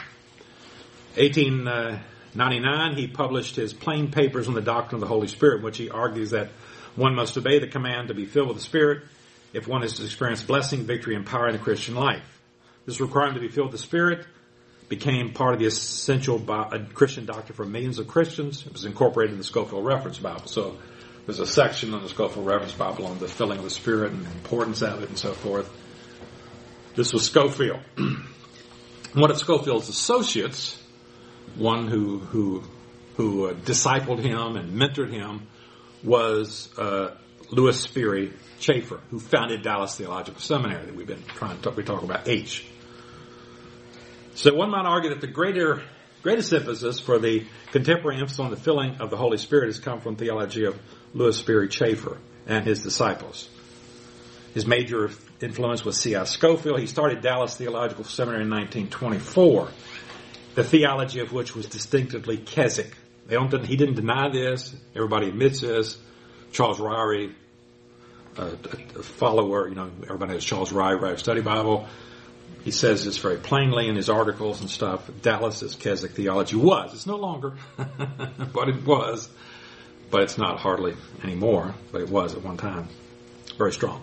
[1.17, 5.79] 1899, he published his plain papers on the doctrine of the Holy Spirit, in which
[5.79, 6.49] he argues that
[6.97, 9.05] one must obey the command to be filled with the Spirit
[9.53, 12.41] if one is to experience blessing, victory, and power in the Christian life.
[12.87, 14.27] This requirement to be filled with the Spirit
[14.89, 18.67] became part of the essential uh, Christian doctrine for millions of Christians.
[18.67, 20.47] It was incorporated in the Scofield Reference Bible.
[20.47, 20.79] So
[21.27, 24.25] there's a section on the Scofield Reference Bible on the filling of the Spirit and
[24.25, 25.71] the importance of it and so forth.
[26.97, 27.81] This was Scofield.
[29.15, 30.81] One of Scofield's associates,
[31.57, 32.63] one who who
[33.17, 35.47] who uh, discipled him and mentored him,
[36.05, 37.17] was uh,
[37.51, 41.83] Lewis Sperry Chafer, who founded Dallas Theological Seminary that we've been trying to talk, we
[41.83, 42.65] talk about H.
[44.35, 45.83] So one might argue that the greater,
[46.23, 50.01] greatest emphasis for the contemporary emphasis on the filling of the Holy Spirit has come
[50.01, 50.79] from theology of
[51.15, 53.49] Lewis Sperry Chafer and his disciples.
[54.55, 55.11] His major
[55.43, 56.25] influence was C.I.
[56.25, 56.81] Scofield.
[56.81, 59.69] He started Dallas Theological Seminary in 1924,
[60.55, 62.97] the theology of which was distinctively Keswick.
[63.27, 64.75] They don't, he didn't deny this.
[64.95, 65.97] Everybody admits this.
[66.53, 67.33] Charles Ryrie,
[68.37, 68.51] a,
[69.03, 71.87] follower, you know, everybody knows Charles Ryrie, writes Study Bible.
[72.65, 75.09] He says this very plainly in his articles and stuff.
[75.23, 76.93] Dallas's Keswick theology was.
[76.93, 79.29] It's no longer, but it was.
[80.11, 82.89] But it's not hardly anymore, but it was at one time.
[83.57, 84.03] Very strong.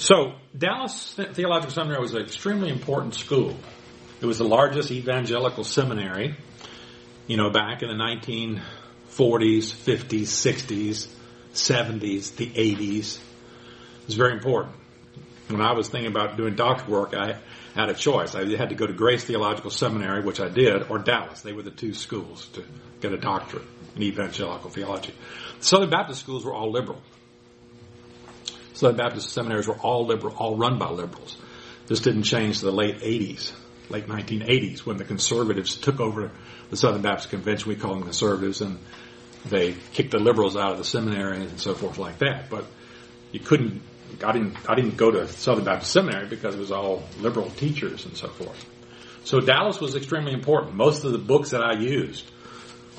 [0.00, 3.54] So, Dallas Theological Seminary was an extremely important school.
[4.22, 6.36] It was the largest evangelical seminary,
[7.26, 8.62] you know, back in the 1940s,
[9.10, 11.06] 50s, 60s,
[11.52, 13.18] 70s, the 80s.
[13.18, 14.74] It was very important.
[15.48, 17.36] When I was thinking about doing doctor work, I
[17.74, 18.34] had a choice.
[18.34, 21.42] I had to go to Grace Theological Seminary, which I did, or Dallas.
[21.42, 22.64] They were the two schools to
[23.02, 25.12] get a doctorate in evangelical theology.
[25.58, 27.02] The Southern Baptist schools were all liberal.
[28.80, 31.36] Southern Baptist seminaries were all liberal, all run by liberals.
[31.86, 33.52] This didn't change to the late 80s,
[33.90, 36.30] late 1980s, when the conservatives took over
[36.70, 37.68] the Southern Baptist Convention.
[37.68, 38.78] We call them conservatives, and
[39.44, 42.48] they kicked the liberals out of the seminary and so forth like that.
[42.48, 42.64] But
[43.32, 43.82] you couldn't.
[44.24, 44.56] I didn't.
[44.66, 48.28] I didn't go to Southern Baptist Seminary because it was all liberal teachers and so
[48.28, 48.64] forth.
[49.24, 50.74] So Dallas was extremely important.
[50.74, 52.24] Most of the books that I used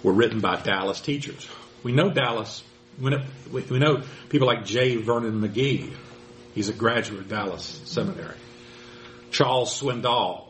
[0.03, 1.47] were written by Dallas teachers.
[1.81, 2.61] We know Dallas.
[2.99, 4.97] We know people like J.
[4.97, 5.93] Vernon McGee.
[6.53, 8.35] He's a graduate of Dallas Seminary.
[9.31, 10.47] Charles Swindoll,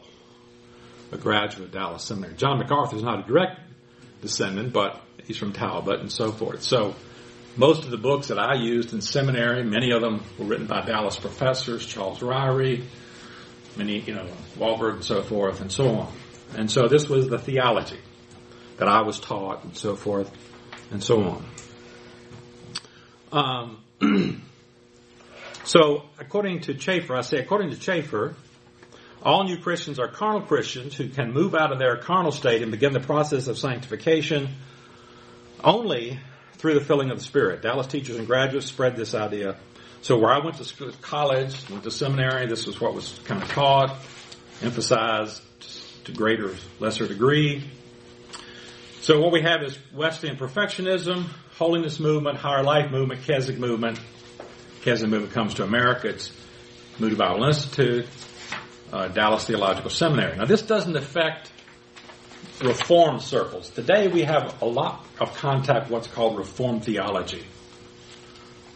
[1.12, 2.36] a graduate of Dallas Seminary.
[2.36, 3.60] John MacArthur is not a direct
[4.22, 6.64] descendant, but he's from Talbot and so forth.
[6.64, 6.96] So
[7.56, 10.82] most of the books that I used in seminary, many of them were written by
[10.82, 12.84] Dallas professors, Charles Ryrie,
[13.78, 14.28] many, you know,
[14.58, 16.14] Walvoord and so forth and so on.
[16.56, 18.00] And so this was the theology
[18.78, 20.32] that I was taught and so forth
[20.92, 21.46] and so on.
[23.32, 23.84] Um,
[25.64, 28.36] so according to Chafer, I say according to Chafer,
[29.24, 32.72] all new Christians are carnal Christians who can move out of their carnal state and
[32.72, 34.50] begin the process of sanctification
[35.64, 36.20] only
[36.54, 37.62] through the filling of the Spirit.
[37.62, 39.58] Dallas teachers and graduates spread this idea.
[40.02, 43.42] So where I went to school, college, went to seminary, this was what was kind
[43.42, 43.96] of taught,
[44.62, 45.42] emphasized
[46.06, 47.64] to greater, lesser degree.
[49.02, 51.26] So what we have is Wesleyan perfectionism,
[51.58, 54.00] holiness movement, higher life movement, Keswick movement.
[54.84, 56.10] Keswick movement comes to America.
[56.10, 56.32] It's
[57.00, 58.06] Moody Bible Institute,
[58.94, 60.38] uh, Dallas Theological Seminary.
[60.38, 61.52] Now this doesn't affect
[62.64, 63.72] reform circles.
[63.72, 67.44] Today we have a lot of contact what's called reform theology.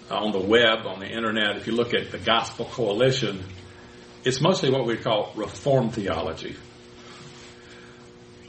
[0.10, 3.44] On the web, on the internet, if you look at the Gospel Coalition,
[4.24, 6.56] it's mostly what we call reform theology.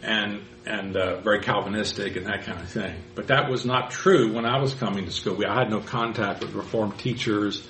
[0.03, 2.95] And and uh, very Calvinistic and that kind of thing.
[3.15, 5.41] But that was not true when I was coming to school.
[5.47, 7.67] I had no contact with Reformed teachers.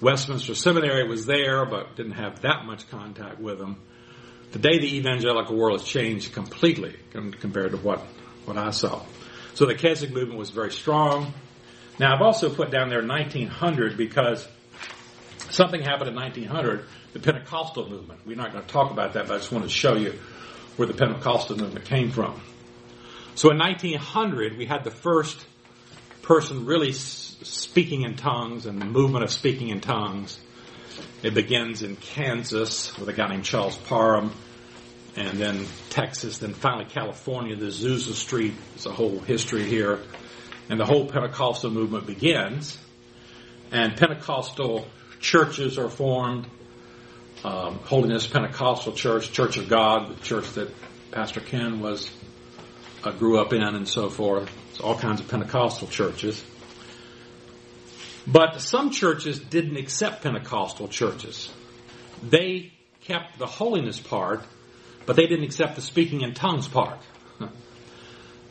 [0.00, 3.76] Westminster Seminary was there, but didn't have that much contact with them.
[4.52, 8.00] Today, the evangelical world has changed completely compared to what,
[8.46, 9.04] what I saw.
[9.54, 11.34] So the Keswick movement was very strong.
[11.98, 14.48] Now, I've also put down there 1900 because
[15.50, 18.20] something happened in 1900, the Pentecostal movement.
[18.24, 20.18] We're not going to talk about that, but I just want to show you
[20.80, 22.40] where the Pentecostal movement came from.
[23.34, 25.38] So in 1900, we had the first
[26.22, 30.40] person really speaking in tongues and the movement of speaking in tongues.
[31.22, 34.32] It begins in Kansas with a guy named Charles Parham,
[35.16, 37.56] and then Texas, then finally California.
[37.56, 40.00] The Azusa Street is a whole history here.
[40.70, 42.78] And the whole Pentecostal movement begins.
[43.70, 44.86] And Pentecostal
[45.20, 46.46] churches are formed
[47.44, 50.72] um, Holiness Pentecostal Church, Church of God, the church that
[51.10, 52.10] Pastor Ken was
[53.02, 54.50] uh, grew up in, and so forth.
[54.74, 56.42] So all kinds of Pentecostal churches.
[58.26, 61.52] But some churches didn't accept Pentecostal churches.
[62.22, 62.72] They
[63.02, 64.42] kept the holiness part,
[65.06, 67.00] but they didn't accept the speaking in tongues part.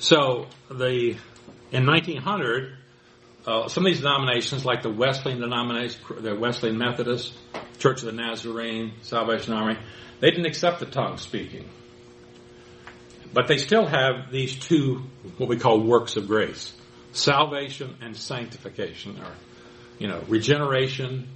[0.01, 1.17] So the
[1.73, 2.77] in 1900,
[3.45, 7.33] uh, some of these denominations, like the Wesleyan denomination, the Wesleyan Methodist,
[7.79, 9.77] Church of the Nazarene, Salvation Army,
[10.19, 11.67] they didn't accept the tongue speaking.
[13.33, 15.03] But they still have these two,
[15.37, 16.73] what we call works of grace.
[17.11, 19.31] Salvation and sanctification, or,
[19.97, 21.27] you know, regeneration,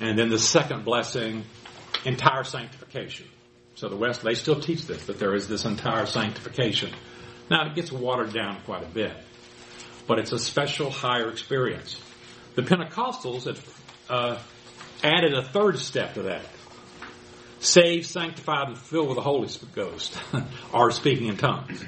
[0.00, 1.44] and then the second blessing,
[2.04, 3.26] entire sanctification.
[3.74, 6.92] So the West, they still teach this, that there is this entire sanctification.
[7.50, 9.12] Now it gets watered down quite a bit,
[10.06, 12.00] but it's a special higher experience.
[12.54, 13.58] The Pentecostals at
[14.10, 14.38] uh,
[15.02, 16.44] added a third step to that.
[17.60, 20.20] Saved, sanctified, and filled with the Holy Ghost,
[20.72, 21.84] or speaking in tongues.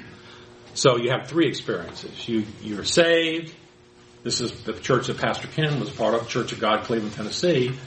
[0.73, 2.27] So you have three experiences.
[2.27, 3.53] You, you're saved.
[4.23, 7.77] This is the church that Pastor Ken was part of, Church of God, Cleveland, Tennessee.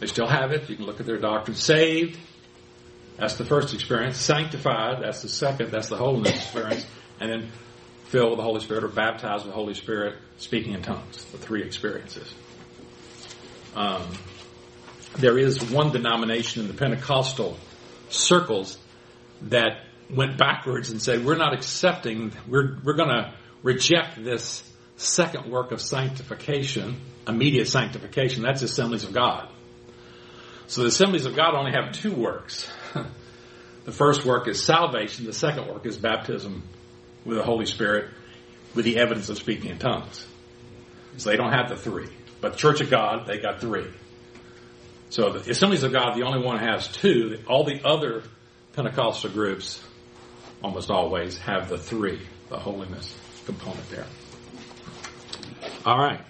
[0.00, 0.68] They still have it.
[0.68, 1.56] You can look at their doctrine.
[1.56, 2.18] Saved,
[3.18, 4.16] that's the first experience.
[4.16, 5.70] Sanctified, that's the second.
[5.70, 6.86] That's the holiness experience.
[7.20, 7.50] And then
[8.06, 11.24] filled with the Holy Spirit or baptized with the Holy Spirit, speaking in tongues.
[11.26, 12.32] The three experiences.
[13.76, 14.02] Um,
[15.18, 17.58] there is one denomination in the Pentecostal
[18.08, 18.78] circles
[19.42, 24.62] that went backwards and said, we're not accepting, we're, we're going to reject this
[24.96, 28.42] second work of sanctification, immediate sanctification.
[28.42, 29.48] That's assemblies of God.
[30.66, 32.70] So the assemblies of God only have two works.
[33.84, 35.26] the first work is salvation.
[35.26, 36.62] The second work is baptism
[37.24, 38.10] with the Holy Spirit
[38.74, 40.26] with the evidence of speaking in tongues.
[41.18, 42.08] So they don't have the three.
[42.40, 43.86] But Church of God, they got three.
[45.12, 47.38] So the Assemblies of God, the only one has two.
[47.46, 48.22] All the other
[48.72, 49.78] Pentecostal groups,
[50.64, 54.06] almost always, have the three, the holiness component there.
[55.84, 56.22] All right.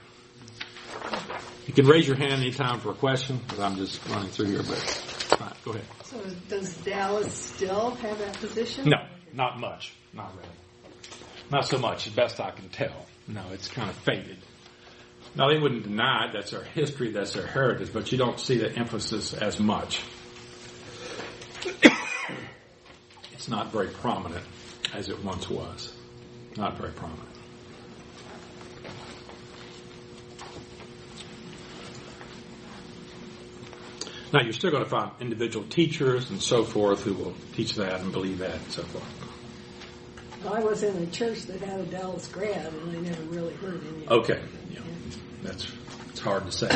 [1.69, 4.65] You can raise your hand anytime for a question, because I'm just running through here,
[4.65, 5.85] but all right, go ahead.
[6.03, 8.89] So does Dallas still have that position?
[8.89, 9.93] No, not much.
[10.13, 10.49] Not really.
[11.53, 13.07] Not so much, as best I can tell.
[13.29, 14.39] No, it's kind of faded.
[15.35, 16.33] Now, they wouldn't deny it.
[16.35, 20.03] That's their history, that's their heritage, but you don't see the emphasis as much.
[23.33, 24.45] it's not very prominent
[24.93, 25.95] as it once was.
[26.57, 27.29] Not very prominent.
[34.33, 38.01] Now, you're still going to find individual teachers and so forth who will teach that
[38.01, 39.23] and believe that and so forth.
[40.51, 43.81] I was in a church that had a Dallas grad, and I never really heard
[43.95, 44.09] any.
[44.09, 44.41] Okay,
[45.43, 45.71] that's
[46.11, 46.69] it's hard to say.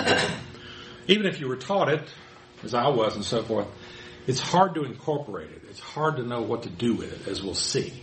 [1.08, 2.02] Even if you were taught it,
[2.64, 3.68] as I was, and so forth,
[4.26, 5.62] it's hard to incorporate it.
[5.70, 8.02] It's hard to know what to do with it, as we'll see.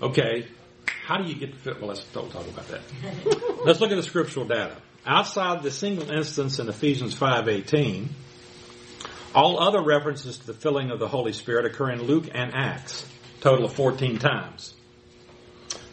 [0.00, 0.48] Okay,
[0.86, 1.80] how do you get to fit?
[1.80, 2.80] Well, let's don't talk about that.
[3.64, 4.76] let's look at the scriptural data.
[5.06, 8.10] Outside the single instance in Ephesians five eighteen,
[9.34, 13.06] all other references to the filling of the Holy Spirit occur in Luke and Acts,
[13.40, 14.74] total of fourteen times.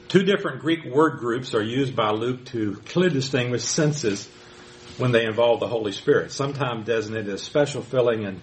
[0.09, 4.27] Two different Greek word groups are used by Luke to clearly distinguish senses
[4.97, 8.41] when they involve the Holy Spirit, sometimes designated as special filling and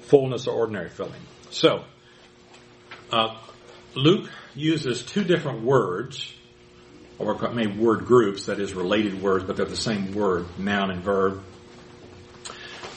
[0.00, 1.20] fullness or ordinary filling.
[1.50, 1.84] So,
[3.12, 3.36] uh,
[3.94, 6.32] Luke uses two different words,
[7.18, 11.02] or maybe word groups, that is related words, but they're the same word, noun and
[11.02, 11.44] verb.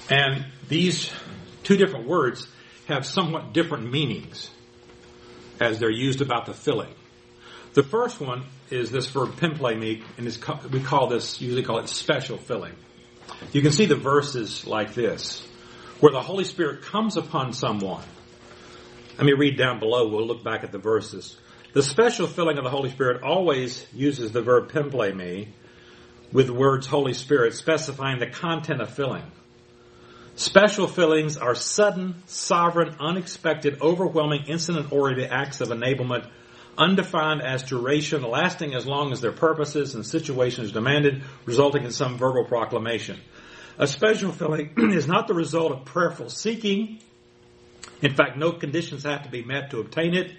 [0.09, 1.11] And these
[1.63, 2.47] two different words
[2.87, 4.49] have somewhat different meanings
[5.59, 6.93] as they're used about the filling.
[7.73, 11.87] The first one is this verb pimplemi, and is, we call this, usually call it
[11.87, 12.75] special filling.
[13.53, 15.47] You can see the verses like this,
[16.01, 18.03] where the Holy Spirit comes upon someone.
[19.17, 21.37] Let me read down below, we'll look back at the verses.
[21.73, 25.47] The special filling of the Holy Spirit always uses the verb pimplemi
[26.33, 29.23] with the words Holy Spirit, specifying the content of filling.
[30.35, 36.27] Special fillings are sudden, sovereign, unexpected, overwhelming, incident-oriented acts of enablement
[36.77, 42.17] undefined as duration, lasting as long as their purposes and situations demanded, resulting in some
[42.17, 43.19] verbal proclamation.
[43.77, 46.99] A special filling is not the result of prayerful seeking.
[48.01, 50.31] In fact, no conditions have to be met to obtain it.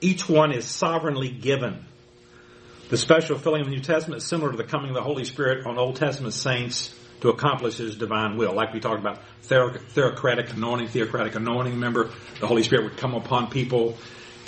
[0.00, 1.84] Each one is sovereignly given.
[2.90, 5.24] The special filling of the New Testament is similar to the coming of the Holy
[5.24, 8.54] Spirit on Old Testament saints to accomplish His divine will.
[8.54, 11.74] Like we talked about theocratic anointing, theocratic anointing.
[11.74, 12.10] Remember,
[12.40, 13.98] the Holy Spirit would come upon people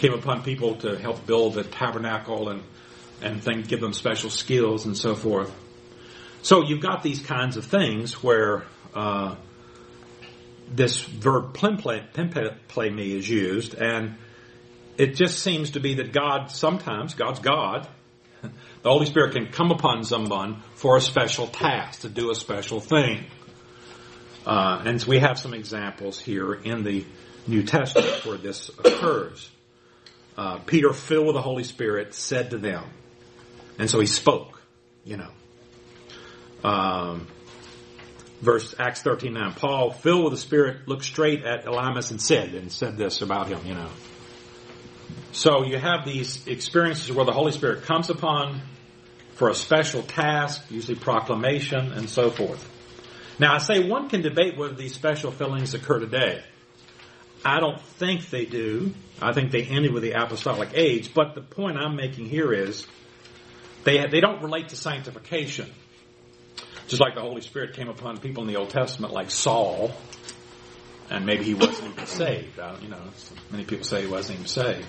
[0.01, 2.63] came upon people to help build the tabernacle and
[3.23, 5.55] and give them special skills and so forth.
[6.41, 9.37] So you've got these kinds of things where uh,
[10.71, 14.17] this verb pimplemi is used, and
[14.97, 17.87] it just seems to be that God sometimes God's God.
[18.83, 22.81] The Holy Spirit can come upon someone for a special task to do a special
[22.81, 23.27] thing,
[24.47, 27.05] uh, and we have some examples here in the
[27.47, 29.51] New Testament where this occurs
[30.41, 32.83] uh, Peter, filled with the Holy Spirit, said to them.
[33.79, 34.63] And so he spoke,
[35.05, 35.31] you know.
[36.65, 37.27] Um,
[38.41, 39.53] verse Acts 13 9.
[39.53, 43.49] Paul, filled with the Spirit, looked straight at Elymas and said, and said this about
[43.49, 43.91] him, you know.
[45.33, 48.63] So you have these experiences where the Holy Spirit comes upon
[49.35, 52.67] for a special task, usually proclamation and so forth.
[53.39, 56.43] Now I say one can debate whether these special fillings occur today.
[57.45, 58.93] I don't think they do.
[59.21, 61.15] I think they ended with the apostolic age.
[61.15, 62.87] But the point I'm making here is
[63.85, 65.71] they, they don't relate to sanctification.
[66.89, 69.93] Just like the Holy Spirit came upon people in the Old Testament, like Saul,
[71.09, 72.59] and maybe he wasn't even saved.
[72.83, 73.01] You know,
[73.51, 74.87] many people say he wasn't even saved.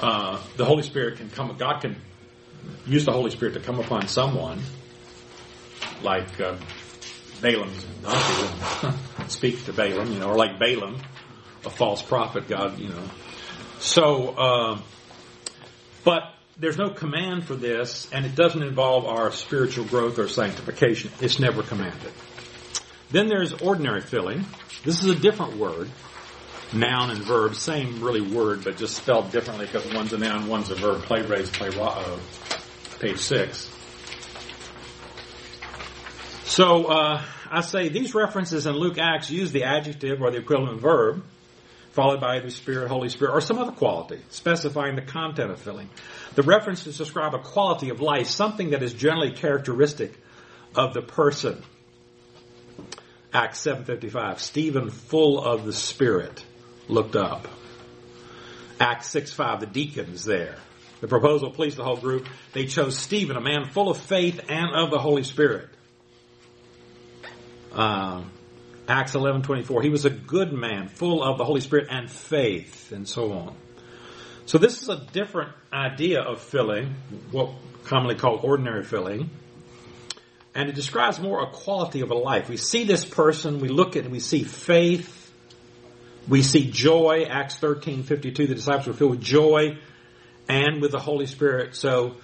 [0.00, 1.54] Uh, the Holy Spirit can come.
[1.58, 1.96] God can
[2.86, 4.60] use the Holy Spirit to come upon someone,
[6.02, 6.56] like uh,
[7.40, 8.96] Balaam's donkey,
[9.28, 10.96] speak to Balaam, you know, or like Balaam,
[11.64, 12.48] a false prophet.
[12.48, 13.02] God, you know.
[13.78, 14.80] So, uh,
[16.04, 21.10] but there's no command for this, and it doesn't involve our spiritual growth or sanctification.
[21.20, 22.12] It's never commanded.
[23.10, 24.44] Then there's ordinary filling.
[24.84, 25.90] This is a different word.
[26.72, 30.70] Noun and verb, same really word, but just spelled differently because one's a noun, one's
[30.70, 31.02] a verb.
[31.02, 32.18] Play, raise, play, uh,
[33.00, 33.68] page six.
[36.44, 40.80] So uh, I say these references in Luke Acts use the adjective or the equivalent
[40.80, 41.24] verb,
[41.90, 45.88] followed by the Spirit, Holy Spirit, or some other quality, specifying the content of filling.
[46.34, 50.16] The references describe a quality of life, something that is generally characteristic
[50.74, 51.62] of the person.
[53.32, 56.44] Acts 7.55, Stephen full of the Spirit
[56.88, 57.46] looked up.
[58.78, 60.56] Acts 6.5, the deacons there.
[61.00, 62.26] The proposal pleased the whole group.
[62.52, 65.68] They chose Stephen, a man full of faith and of the Holy Spirit.
[67.72, 68.22] Uh,
[68.90, 69.82] Acts 11:24.
[69.82, 73.54] He was a good man, full of the Holy Spirit and faith, and so on.
[74.46, 76.96] So this is a different idea of filling,
[77.30, 77.50] what
[77.84, 79.30] commonly called ordinary filling,
[80.56, 82.48] and it describes more a quality of a life.
[82.48, 85.32] We see this person, we look at, and we see faith,
[86.28, 87.26] we see joy.
[87.30, 88.48] Acts 13:52.
[88.48, 89.78] The disciples were filled with joy
[90.48, 91.76] and with the Holy Spirit.
[91.76, 92.16] So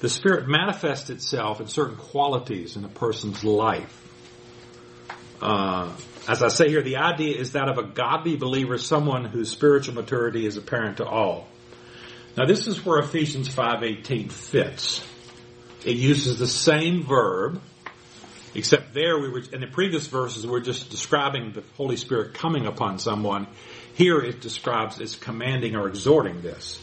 [0.00, 3.96] the Spirit manifests itself in certain qualities in a person's life.
[5.40, 5.90] Uh,
[6.28, 9.94] as I say here, the idea is that of a godly believer, someone whose spiritual
[9.94, 11.48] maturity is apparent to all.
[12.36, 15.04] Now this is where Ephesians 5.18 fits.
[15.84, 17.60] It uses the same verb,
[18.54, 22.66] except there we were, in the previous verses we're just describing the Holy Spirit coming
[22.66, 23.46] upon someone.
[23.94, 26.80] Here it describes as commanding or exhorting this.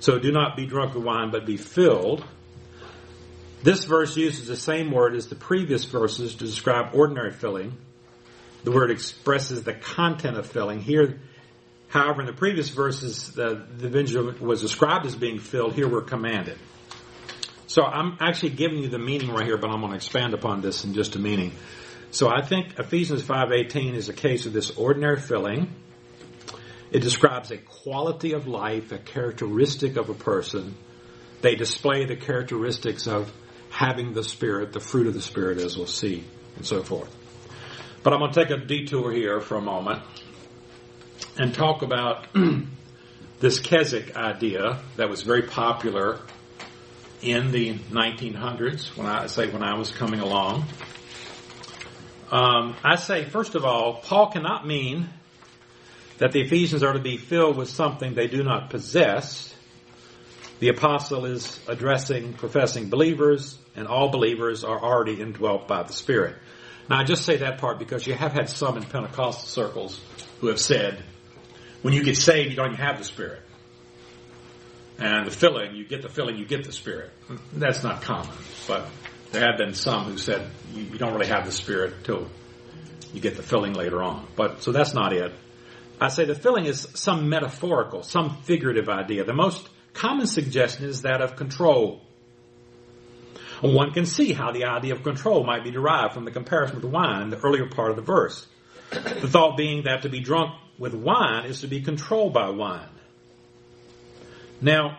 [0.00, 2.24] So do not be drunk with wine, but be filled.
[3.62, 7.76] This verse uses the same word as the previous verses to describe ordinary filling.
[8.64, 10.80] The word expresses the content of filling.
[10.80, 11.20] Here,
[11.88, 15.74] however, in the previous verses, the, the individual was described as being filled.
[15.74, 16.58] Here we're commanded.
[17.66, 20.60] So I'm actually giving you the meaning right here, but I'm going to expand upon
[20.60, 21.52] this in just a meaning.
[22.10, 25.72] So I think Ephesians 5:18 is a case of this ordinary filling.
[26.90, 30.74] It describes a quality of life, a characteristic of a person.
[31.40, 33.32] They display the characteristics of
[33.70, 36.24] having the Spirit, the fruit of the Spirit, as we'll see,
[36.56, 37.14] and so forth.
[38.02, 40.02] But I'm going to take a detour here for a moment
[41.36, 42.28] and talk about
[43.40, 46.18] this Keswick idea that was very popular
[47.20, 50.64] in the 1900s when I say when I was coming along.
[52.32, 55.10] Um, I say, first of all, Paul cannot mean
[56.16, 59.54] that the Ephesians are to be filled with something they do not possess.
[60.60, 66.36] The apostle is addressing professing believers, and all believers are already indwelt by the Spirit.
[66.90, 70.00] Now, I just say that part because you have had some in Pentecostal circles
[70.40, 71.00] who have said,
[71.82, 73.42] when you get saved, you don't even have the Spirit.
[74.98, 77.12] And the filling, you get the filling, you get the Spirit.
[77.52, 78.36] That's not common,
[78.66, 78.88] but
[79.30, 82.28] there have been some who said you, you don't really have the Spirit until
[83.14, 84.26] you get the filling later on.
[84.34, 85.32] But, so that's not it.
[86.00, 89.22] I say the filling is some metaphorical, some figurative idea.
[89.22, 92.02] The most common suggestion is that of control.
[93.60, 96.84] One can see how the idea of control might be derived from the comparison with
[96.84, 98.46] wine in the earlier part of the verse.
[98.90, 102.88] The thought being that to be drunk with wine is to be controlled by wine.
[104.60, 104.98] Now,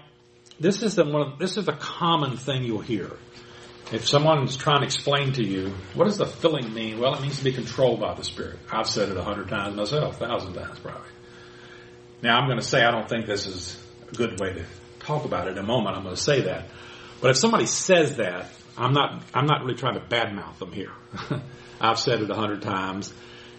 [0.60, 1.34] this is the one.
[1.34, 3.12] Of, this is a common thing you'll hear.
[3.92, 7.40] If someone's trying to explain to you what does the filling mean, well, it means
[7.40, 8.60] to be controlled by the Spirit.
[8.72, 11.10] I've said it a hundred times myself, a thousand times probably.
[12.22, 14.66] Now, I'm going to say I don't think this is a good way to
[15.00, 15.52] talk about it.
[15.52, 16.68] In a moment, I'm going to say that.
[17.22, 18.48] But if somebody says that,
[18.78, 19.22] I'm not.
[19.34, 20.92] I'm not really trying to badmouth them here.
[21.82, 23.14] I've said it a hundred times,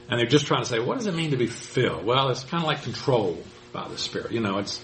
[0.09, 2.05] and they're just trying to say, what does it mean to be filled?
[2.05, 4.33] Well, it's kind of like controlled by the Spirit.
[4.33, 4.83] You know, it's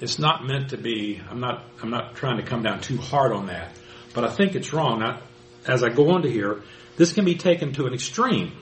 [0.00, 1.20] it's not meant to be.
[1.28, 1.64] I'm not.
[1.82, 3.72] I'm not trying to come down too hard on that,
[4.14, 5.00] but I think it's wrong.
[5.00, 5.22] Now,
[5.66, 6.62] as I go on to here,
[6.96, 8.52] this can be taken to an extreme,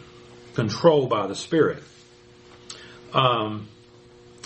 [0.55, 1.83] control by the Spirit.
[3.13, 3.69] Um,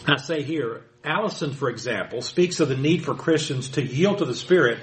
[0.06, 4.24] I say here, Allison, for example, speaks of the need for Christians to yield to
[4.24, 4.78] the Spirit,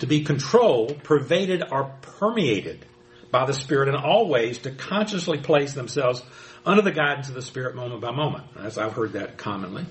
[0.00, 2.84] to be controlled, pervaded, or permeated
[3.30, 6.22] by the Spirit in all ways, to consciously place themselves
[6.64, 8.44] under the guidance of the Spirit moment by moment.
[8.58, 9.86] As I've heard that commonly.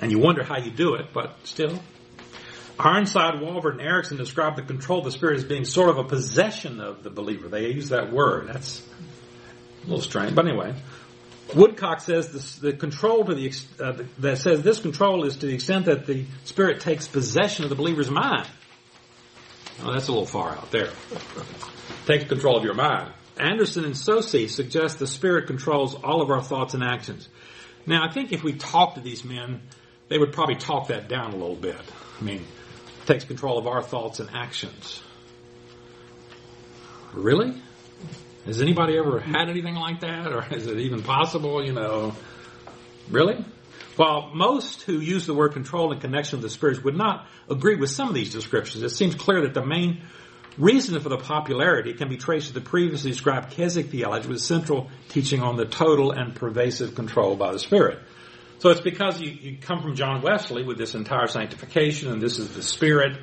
[0.00, 1.80] And you wonder how you do it, but still.
[2.78, 6.04] Ironside, Walvoord, and Erickson describe the control of the Spirit as being sort of a
[6.04, 7.48] possession of the believer.
[7.48, 8.48] They use that word.
[8.48, 8.82] That's
[9.82, 10.74] a little strange, but anyway.
[11.54, 15.54] Woodcock says this, the control to the uh, that says this control is to the
[15.54, 18.48] extent that the Spirit takes possession of the believer's mind.
[19.78, 20.90] That's a little far out there.
[22.06, 23.12] Takes control of your mind.
[23.38, 27.28] Anderson and Saucy suggest the Spirit controls all of our thoughts and actions.
[27.86, 29.60] Now, I think if we talk to these men,
[30.08, 31.80] they would probably talk that down a little bit.
[32.20, 32.44] I mean,
[33.06, 35.02] takes control of our thoughts and actions.
[37.12, 37.60] Really?
[38.46, 40.32] Has anybody ever had anything like that?
[40.32, 42.14] Or is it even possible, you know?
[43.08, 43.44] Really?
[43.96, 47.76] While most who use the word control in connection with the spirits would not agree
[47.76, 50.02] with some of these descriptions, it seems clear that the main
[50.58, 54.90] reason for the popularity can be traced to the previously described Keswick theology with central
[55.08, 57.98] teaching on the total and pervasive control by the Spirit.
[58.58, 62.38] So it's because you, you come from John Wesley with this entire sanctification and this
[62.38, 63.18] is the Spirit.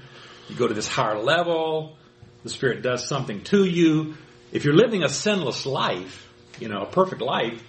[0.49, 1.97] You go to this higher level.
[2.43, 4.15] The Spirit does something to you.
[4.51, 6.27] If you're living a sinless life,
[6.59, 7.63] you know, a perfect life,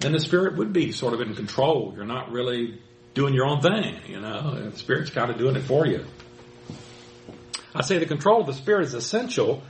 [0.00, 1.92] then the Spirit would be sort of in control.
[1.96, 2.80] You're not really
[3.14, 4.70] doing your own thing, you know.
[4.70, 6.04] The Spirit's kind of doing it for you.
[7.74, 9.62] I say the control of the Spirit is essential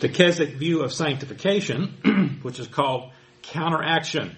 [0.00, 3.10] to Keswick view of sanctification, which is called
[3.42, 4.36] counteraction.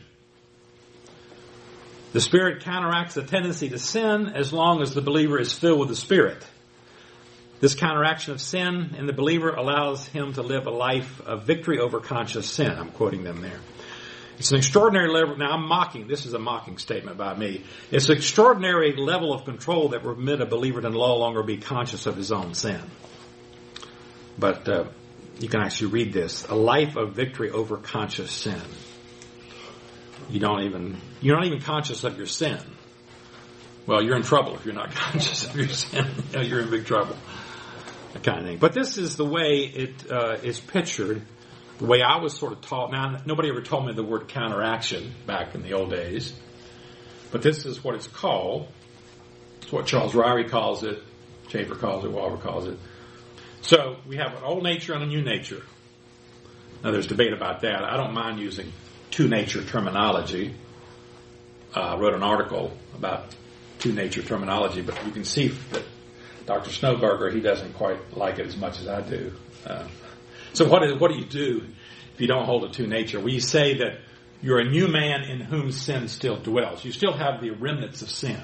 [2.13, 5.89] The Spirit counteracts the tendency to sin as long as the believer is filled with
[5.89, 6.45] the Spirit.
[7.61, 11.79] This counteraction of sin in the believer allows him to live a life of victory
[11.79, 12.71] over conscious sin.
[12.71, 13.61] I'm quoting them there.
[14.39, 15.37] It's an extraordinary level.
[15.37, 16.09] Now I'm mocking.
[16.09, 17.65] This is a mocking statement by me.
[17.91, 21.59] It's an extraordinary level of control that will permit a believer to no longer be
[21.59, 22.81] conscious of his own sin.
[24.39, 24.85] But uh,
[25.39, 28.63] you can actually read this: a life of victory over conscious sin
[30.31, 32.59] you don't even you're not even conscious of your sin.
[33.87, 36.07] Well, you're in trouble if you're not conscious of your sin.
[36.33, 37.17] you're in big trouble.
[38.23, 38.59] Kind of thing.
[38.59, 41.23] But this is the way it uh, is pictured.
[41.79, 42.91] The way I was sort of taught.
[42.91, 46.35] Now, nobody ever told me the word counteraction back in the old days.
[47.31, 48.69] But this is what it's called.
[49.63, 51.03] It's what Charles Ryrie calls it.
[51.49, 52.11] Chafer calls it.
[52.11, 52.79] Walvoord calls it.
[53.63, 55.63] So we have an old nature and a new nature.
[56.83, 57.85] Now, there's debate about that.
[57.85, 58.73] I don't mind using
[59.11, 60.55] two nature terminology.
[61.75, 63.35] Uh, I wrote an article about
[63.79, 65.85] two nature terminology, but you can see that
[66.51, 66.71] Dr.
[66.71, 69.33] Snoeberger, he doesn't quite like it as much as I do.
[69.65, 69.87] Uh,
[70.53, 71.63] so what, is, what do you do
[72.13, 73.21] if you don't hold a two nature?
[73.21, 74.01] We say that
[74.43, 76.85] you're a new man in whom sin still dwells.
[76.85, 78.43] You still have the remnants of sin.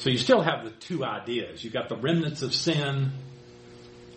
[0.00, 1.64] So you still have the two ideas.
[1.64, 3.12] You've got the remnants of sin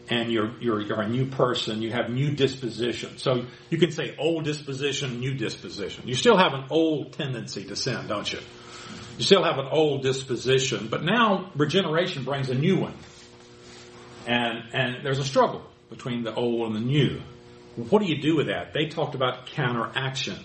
[0.09, 3.19] and you're, you're, you're a new person, you have new disposition.
[3.19, 6.09] So you can say old disposition, new disposition.
[6.09, 8.39] You still have an old tendency to sin, don't you?
[9.22, 12.95] You still have an old disposition, but now regeneration brings a new one.
[14.26, 15.61] And, and there's a struggle
[15.91, 17.22] between the old and the new.
[17.76, 18.74] What do you do with that?
[18.74, 20.39] They talked about counteraction.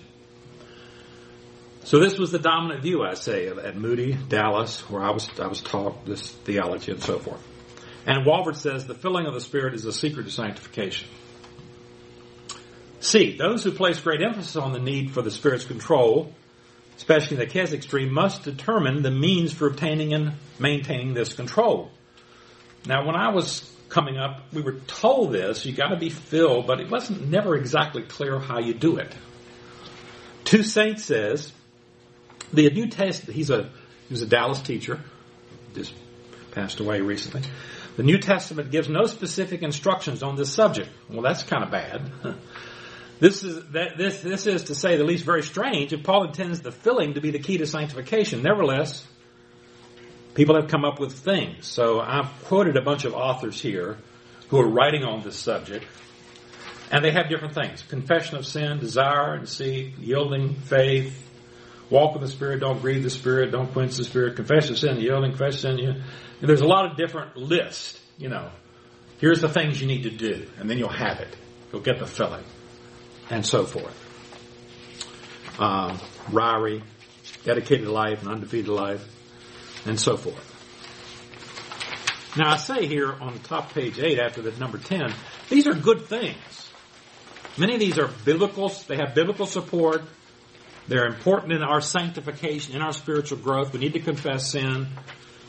[1.85, 5.47] So this was the dominant view, I say, at Moody, Dallas, where I was, I
[5.47, 7.43] was taught this theology and so forth.
[8.05, 11.09] And Walvoord says the filling of the Spirit is the secret to sanctification.
[13.01, 13.39] C.
[13.39, 16.35] Those who place great emphasis on the need for the Spirit's control,
[16.97, 21.91] especially in the Keswick stream, must determine the means for obtaining and maintaining this control.
[22.87, 26.81] Now, when I was coming up, we were told this, you gotta be filled, but
[26.81, 29.15] it wasn't never exactly clear how you do it.
[30.45, 31.53] Toussaint says,
[32.53, 35.01] the New Testament, he's a, he was a Dallas teacher,
[35.75, 35.93] just
[36.53, 37.43] passed away recently.
[37.97, 40.91] The New Testament gives no specific instructions on this subject.
[41.09, 42.13] Well, that's kind of bad.
[43.19, 45.93] This is that, this this is to say the least very strange.
[45.93, 49.07] If Paul intends the filling to be the key to sanctification, nevertheless,
[50.35, 51.67] people have come up with things.
[51.67, 53.97] So I've quoted a bunch of authors here
[54.49, 55.87] who are writing on this subject,
[56.91, 61.27] and they have different things: confession of sin, desire and seek, yielding, faith,
[61.89, 65.01] walk with the Spirit, don't grieve the Spirit, don't quench the Spirit, confess of sin,
[65.01, 65.79] yielding, confess sin.
[65.79, 68.51] You, and there's a lot of different lists, you know.
[69.19, 71.35] Here's the things you need to do, and then you'll have it.
[71.73, 72.45] You'll get the filling,
[73.31, 73.95] and so forth.
[75.59, 75.99] Um,
[76.31, 76.83] Ryrie,
[77.45, 79.05] dedicated life, and undefeated life,
[79.87, 80.53] and so forth.
[82.37, 85.13] Now I say here on the top page 8 after the number 10,
[85.49, 86.71] these are good things.
[87.57, 90.03] Many of these are biblical, they have biblical support,
[90.89, 93.73] they're important in our sanctification, in our spiritual growth.
[93.73, 94.87] We need to confess sin.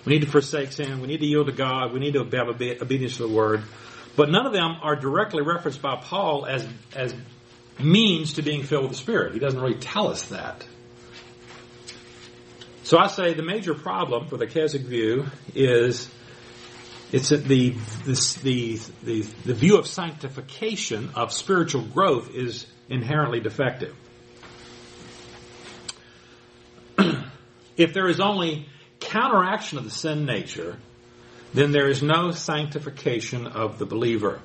[0.03, 0.99] We need to forsake sin.
[0.99, 1.93] We need to yield to God.
[1.93, 3.63] We need to have obedience to the Word.
[4.15, 7.13] But none of them are directly referenced by Paul as, as
[7.79, 9.33] means to being filled with the Spirit.
[9.33, 10.65] He doesn't really tell us that.
[12.83, 16.09] So I say the major problem for the Keswick view is
[17.11, 17.69] It's that the,
[18.05, 23.95] the, the, the view of sanctification, of spiritual growth, is inherently defective.
[27.77, 28.67] if there is only
[28.99, 30.77] counteraction of the sin nature,
[31.53, 34.41] then there is no sanctification of the believer.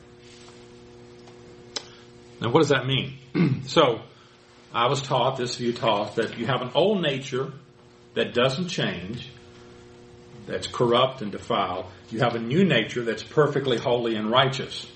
[2.43, 3.63] Now, what does that mean?
[3.67, 4.03] so,
[4.75, 7.53] I was taught, this view taught, that you have an old nature
[8.15, 9.29] that doesn't change,
[10.47, 11.87] that's corrupt and defiled.
[12.11, 14.87] You have a new nature that's perfectly holy and righteous.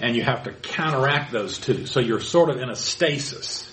[0.00, 1.86] And you have to counteract those two.
[1.86, 3.70] So you're sort of in a stasis.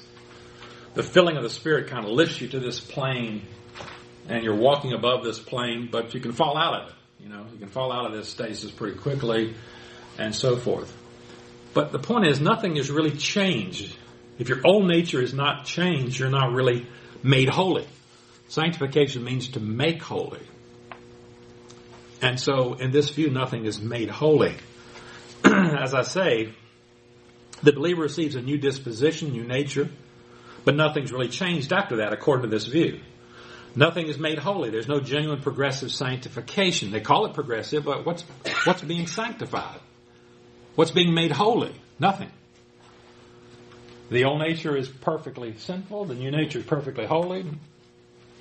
[0.93, 3.43] The filling of the Spirit kind of lifts you to this plane,
[4.27, 6.95] and you're walking above this plane, but you can fall out of it.
[7.19, 9.55] You know, you can fall out of this stasis pretty quickly,
[10.17, 10.95] and so forth.
[11.79, 13.95] But the point is, nothing is really changed.
[14.37, 16.85] If your old nature is not changed, you're not really
[17.23, 17.87] made holy.
[18.49, 20.41] Sanctification means to make holy.
[22.21, 24.57] And so, in this view, nothing is made holy.
[25.45, 26.53] As I say,
[27.63, 29.89] the believer receives a new disposition, new nature,
[30.65, 32.99] but nothing's really changed after that, according to this view.
[33.73, 34.69] Nothing is made holy.
[34.69, 36.91] There's no genuine progressive sanctification.
[36.91, 38.25] They call it progressive, but what's,
[38.65, 39.79] what's being sanctified?
[40.75, 41.73] What's being made holy?
[41.99, 42.31] Nothing.
[44.09, 46.05] The old nature is perfectly sinful.
[46.05, 47.45] The new nature is perfectly holy.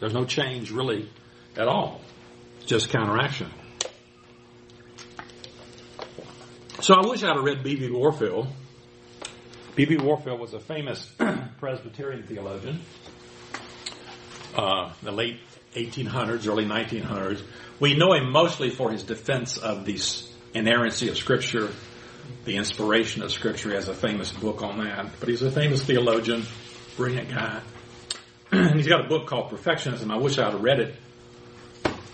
[0.01, 1.09] There's no change really
[1.57, 2.01] at all.
[2.65, 3.51] Just counteraction.
[6.81, 7.91] So I wish I'd have read B.B.
[7.91, 8.47] Warfield.
[9.75, 9.97] B.B.
[9.97, 11.11] Warfield was a famous
[11.59, 12.81] Presbyterian theologian,
[14.55, 15.41] uh, the late
[15.75, 17.43] 1800s, early 1900s.
[17.79, 20.01] We know him mostly for his defense of the
[20.55, 21.71] inerrancy of Scripture,
[22.45, 23.71] the inspiration of Scripture.
[23.71, 25.07] He has a famous book on that.
[25.21, 26.45] But he's a famous theologian,
[26.97, 27.61] brilliant guy.
[28.53, 30.11] and he's got a book called Perfectionism.
[30.11, 30.95] I wish I'd have read it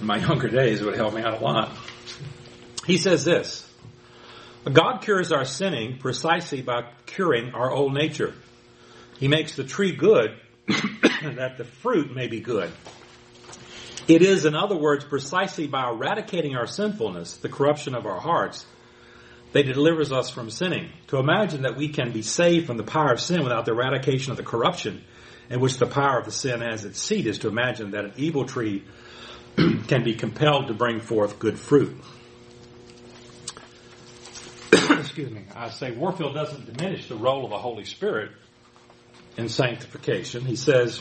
[0.01, 0.81] in my younger days.
[0.81, 1.77] It would help me out a lot.
[2.87, 3.71] He says this
[4.71, 8.35] God cures our sinning precisely by curing our old nature.
[9.19, 10.37] He makes the tree good
[10.67, 12.73] that the fruit may be good.
[14.07, 18.67] It is, in other words, precisely by eradicating our sinfulness, the corruption of our hearts,
[19.55, 20.91] that He delivers us from sinning.
[21.07, 24.33] To imagine that we can be saved from the power of sin without the eradication
[24.33, 25.05] of the corruption
[25.49, 28.13] in which the power of the sin has its seat is to imagine that an
[28.17, 28.83] evil tree
[29.87, 31.97] can be compelled to bring forth good fruit.
[34.73, 35.45] Excuse me.
[35.55, 38.33] I say Warfield doesn't diminish the role of the Holy Spirit
[39.37, 40.45] in sanctification.
[40.45, 41.01] He says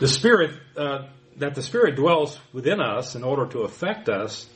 [0.00, 1.06] the Spirit uh,
[1.36, 4.48] that the Spirit dwells within us in order to affect us,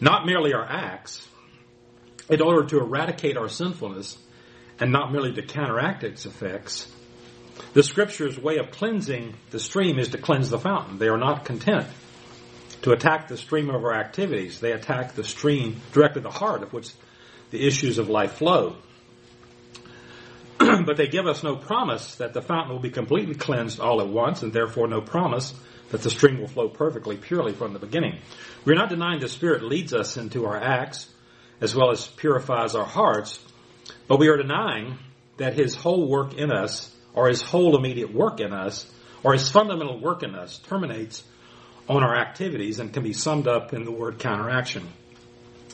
[0.00, 1.26] not merely our acts,
[2.30, 4.16] in order to eradicate our sinfulness,
[4.78, 6.90] and not merely to counteract its effects
[7.72, 10.98] the scripture's way of cleansing the stream is to cleanse the fountain.
[10.98, 11.86] They are not content
[12.82, 14.60] to attack the stream of our activities.
[14.60, 16.90] They attack the stream directly the heart of which
[17.50, 18.76] the issues of life flow.
[20.58, 24.08] but they give us no promise that the fountain will be completely cleansed all at
[24.08, 25.54] once, and therefore no promise
[25.90, 28.18] that the stream will flow perfectly, purely from the beginning.
[28.64, 31.08] We're not denying the Spirit leads us into our acts
[31.60, 33.38] as well as purifies our hearts,
[34.08, 34.98] but we are denying
[35.36, 38.90] that His whole work in us or his whole immediate work in us,
[39.22, 41.22] or his fundamental work in us terminates
[41.88, 44.86] on our activities and can be summed up in the word counteraction.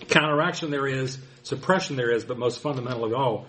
[0.09, 3.47] Counteraction there is, suppression there is, but most fundamentally all,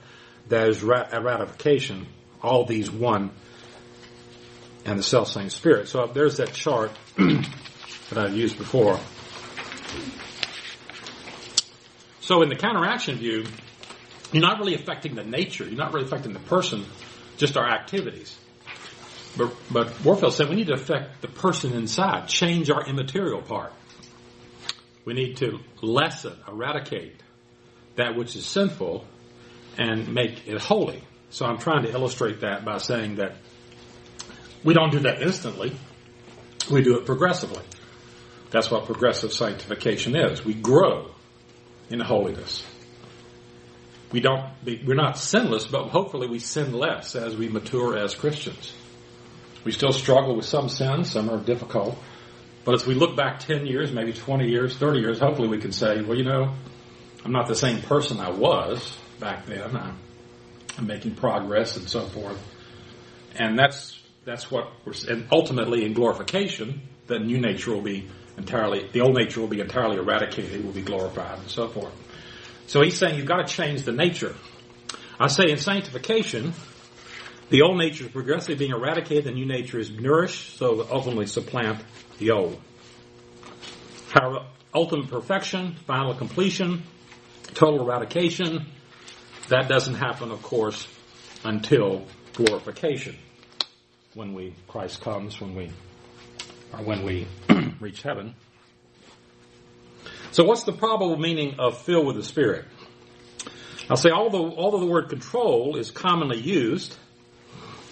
[0.48, 2.08] there is eradication.
[2.44, 3.32] All these one
[4.86, 5.88] and the self same spirit.
[5.88, 9.00] So there's that chart that I've used before.
[12.28, 13.46] So in the counteraction view,
[14.34, 16.84] you're not really affecting the nature, you're not really affecting the person,
[17.38, 18.38] just our activities.
[19.38, 23.72] But, but Warfield said we need to affect the person inside, change our immaterial part.
[25.06, 27.16] We need to lessen, eradicate
[27.96, 29.06] that which is sinful
[29.78, 31.02] and make it holy.
[31.30, 33.36] So I'm trying to illustrate that by saying that
[34.66, 35.78] we don't do that instantly.
[36.70, 37.64] We do it progressively.
[38.50, 40.44] That's what progressive sanctification is.
[40.44, 41.12] We grow
[41.90, 42.64] in holiness
[44.12, 48.16] we don't be, we're not sinless, but hopefully we sin less as we mature as
[48.16, 48.74] Christians.
[49.64, 51.98] We still struggle with some sins, some are difficult,
[52.64, 55.72] but as we look back 10 years, maybe 20 years, 30 years, hopefully we can
[55.72, 56.54] say, well, you know,
[57.26, 59.76] I'm not the same person I was back then.
[59.76, 59.98] I'm,
[60.78, 62.42] I'm making progress and so forth.
[63.36, 68.08] And that's, that's what we're, and ultimately in glorification, that new nature will be
[68.38, 71.94] entirely, the old nature will be entirely eradicated, it will be glorified and so forth.
[72.68, 74.36] So he's saying you've got to change the nature.
[75.20, 76.54] I say in sanctification,
[77.50, 81.84] the old nature is progressively being eradicated, the new nature is nourished, so ultimately supplant
[82.20, 82.62] the old.
[84.74, 86.84] ultimate perfection, final completion,
[87.54, 88.68] total eradication.
[89.48, 90.88] That doesn't happen, of course,
[91.46, 93.16] until glorification.
[94.14, 95.72] When we, Christ comes, when we,
[96.74, 97.28] or when we
[97.80, 98.36] reach heaven.
[100.32, 102.66] So what's the probable meaning of fill with the Spirit?
[103.90, 106.96] I'll say although, although the word control is commonly used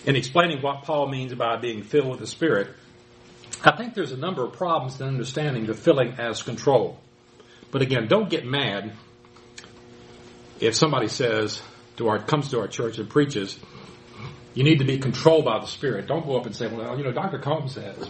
[0.06, 2.70] in explaining what Paul means by being filled with the Spirit,
[3.64, 7.00] I think there's a number of problems in understanding the filling as control.
[7.72, 8.94] But again, don't get mad
[10.60, 11.62] if somebody says
[11.98, 13.58] to our comes to our church and preaches,
[14.54, 16.08] you need to be controlled by the Spirit.
[16.08, 17.40] Don't go up and say, well, you know, Dr.
[17.40, 18.10] Combs says.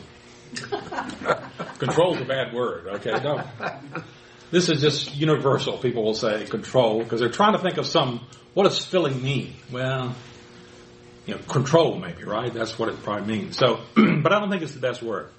[1.79, 3.19] Control's a bad word, okay?
[3.19, 3.45] Don't.
[4.51, 5.77] This is just universal.
[5.77, 9.55] People will say control because they're trying to think of some, what does filling mean?
[9.71, 10.15] Well,
[11.25, 12.53] you know, control maybe, right?
[12.53, 13.57] That's what it probably means.
[13.57, 15.29] So, but I don't think it's the best word.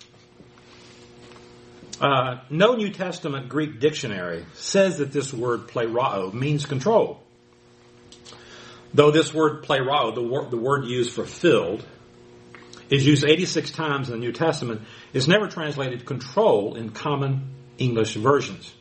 [2.01, 7.23] Uh, no New Testament Greek dictionary says that this word pleroo means control.
[8.93, 11.87] Though this word pleroo, the, wor- the word used for filled,
[12.91, 14.83] is used 86 times in the New Testament,
[15.13, 18.73] is never translated control in common English versions.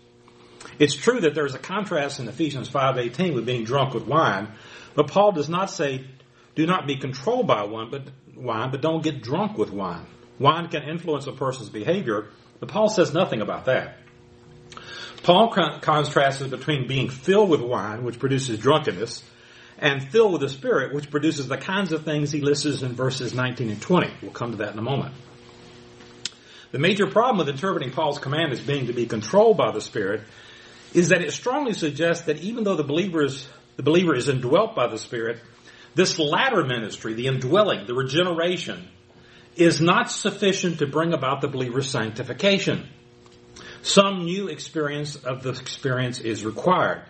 [0.79, 4.49] It's true that there's a contrast in Ephesians 5:18 with being drunk with wine,
[4.93, 6.05] but Paul does not say
[6.55, 8.03] do not be controlled by wine, but
[8.35, 10.05] wine, but don't get drunk with wine.
[10.39, 12.29] Wine can influence a person's behavior,
[12.59, 13.97] but Paul says nothing about that.
[15.23, 15.49] Paul
[15.81, 19.23] contrasts between being filled with wine, which produces drunkenness,
[19.78, 23.34] and filled with the Spirit, which produces the kinds of things he lists in verses
[23.34, 24.09] 19 and 20.
[24.21, 25.13] We'll come to that in a moment.
[26.71, 30.21] The major problem with interpreting Paul's command as being to be controlled by the Spirit
[30.93, 34.88] is that it strongly suggests that even though the believers, the believer is indwelt by
[34.88, 35.39] the Spirit,
[35.93, 38.88] this latter ministry, the indwelling, the regeneration,
[39.55, 42.88] is not sufficient to bring about the believer's sanctification.
[43.82, 47.03] Some new experience of the experience is required.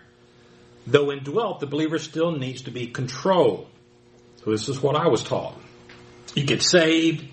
[0.86, 3.68] Though indwelt, the believer still needs to be controlled.
[4.44, 5.58] So this is what I was taught.
[6.34, 7.26] You get saved,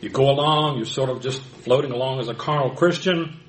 [0.00, 3.40] you go along, you're sort of just floating along as a carnal Christian.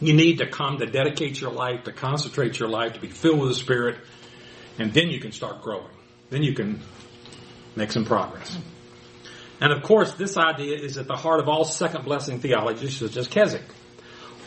[0.00, 3.40] You need to come to dedicate your life, to concentrate your life, to be filled
[3.40, 3.98] with the Spirit,
[4.78, 5.90] and then you can start growing.
[6.30, 6.80] Then you can
[7.76, 8.56] make some progress.
[9.60, 13.16] And of course, this idea is at the heart of all second blessing theology, such
[13.16, 13.64] as Keswick.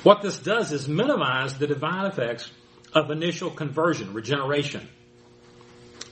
[0.01, 2.49] What this does is minimize the divine effects
[2.93, 4.87] of initial conversion, regeneration,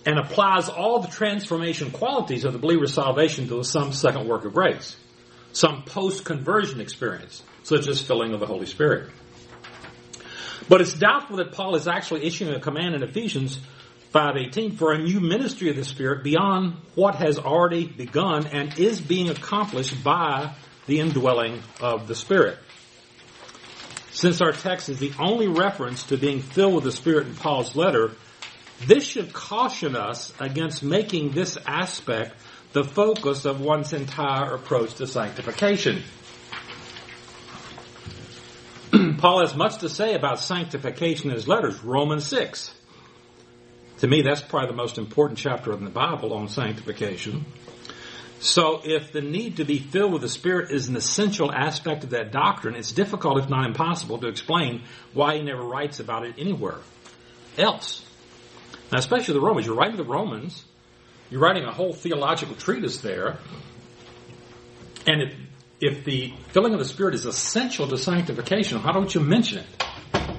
[0.06, 4.54] and applies all the transformation qualities of the believer's salvation to some second work of
[4.54, 4.98] grace,
[5.54, 9.10] some post-conversion experience, such as filling of the Holy Spirit.
[10.68, 13.60] But it's doubtful that Paul is actually issuing a command in Ephesians
[14.14, 19.00] 5.18 for a new ministry of the Spirit beyond what has already begun and is
[19.00, 20.54] being accomplished by
[20.88, 22.58] the indwelling of the Spirit.
[24.22, 27.76] Since our text is the only reference to being filled with the Spirit in Paul's
[27.76, 28.12] letter,
[28.86, 32.36] this should caution us against making this aspect
[32.72, 36.04] the focus of one's entire approach to sanctification.
[39.18, 42.76] Paul has much to say about sanctification in his letters, Romans 6.
[44.02, 47.44] To me, that's probably the most important chapter in the Bible on sanctification.
[48.42, 52.10] So if the need to be filled with the Spirit is an essential aspect of
[52.10, 54.82] that doctrine, it's difficult, if not impossible, to explain
[55.14, 56.80] why he never writes about it anywhere
[57.60, 58.04] else.
[58.92, 59.68] Now, especially the Romans.
[59.68, 60.66] You're writing the Romans,
[61.30, 63.38] you're writing a whole theological treatise there,
[65.06, 65.36] and if,
[65.80, 69.84] if the filling of the Spirit is essential to sanctification, how don't you mention it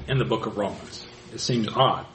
[0.08, 1.06] in the book of Romans?
[1.32, 2.06] It seems odd.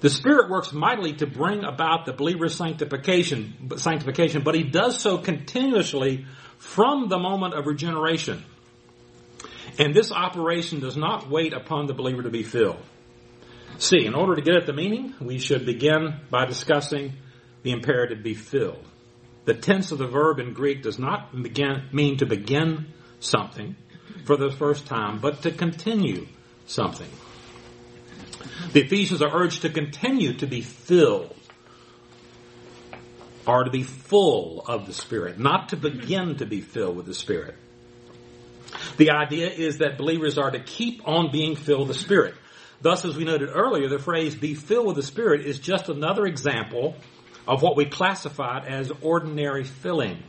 [0.00, 5.18] The Spirit works mightily to bring about the believer's sanctification, sanctification, but He does so
[5.18, 6.26] continuously
[6.58, 8.44] from the moment of regeneration.
[9.78, 12.82] And this operation does not wait upon the believer to be filled.
[13.78, 17.12] See, in order to get at the meaning, we should begin by discussing
[17.62, 18.84] the imperative be filled.
[19.44, 22.86] The tense of the verb in Greek does not begin, mean to begin
[23.20, 23.76] something
[24.24, 26.26] for the first time, but to continue
[26.66, 27.08] something.
[28.72, 31.34] The Ephesians are urged to continue to be filled
[33.46, 37.14] or to be full of the Spirit, not to begin to be filled with the
[37.14, 37.54] Spirit.
[38.96, 42.34] The idea is that believers are to keep on being filled with the Spirit.
[42.80, 46.26] Thus, as we noted earlier, the phrase be filled with the Spirit is just another
[46.26, 46.96] example
[47.46, 50.22] of what we classified as ordinary filling.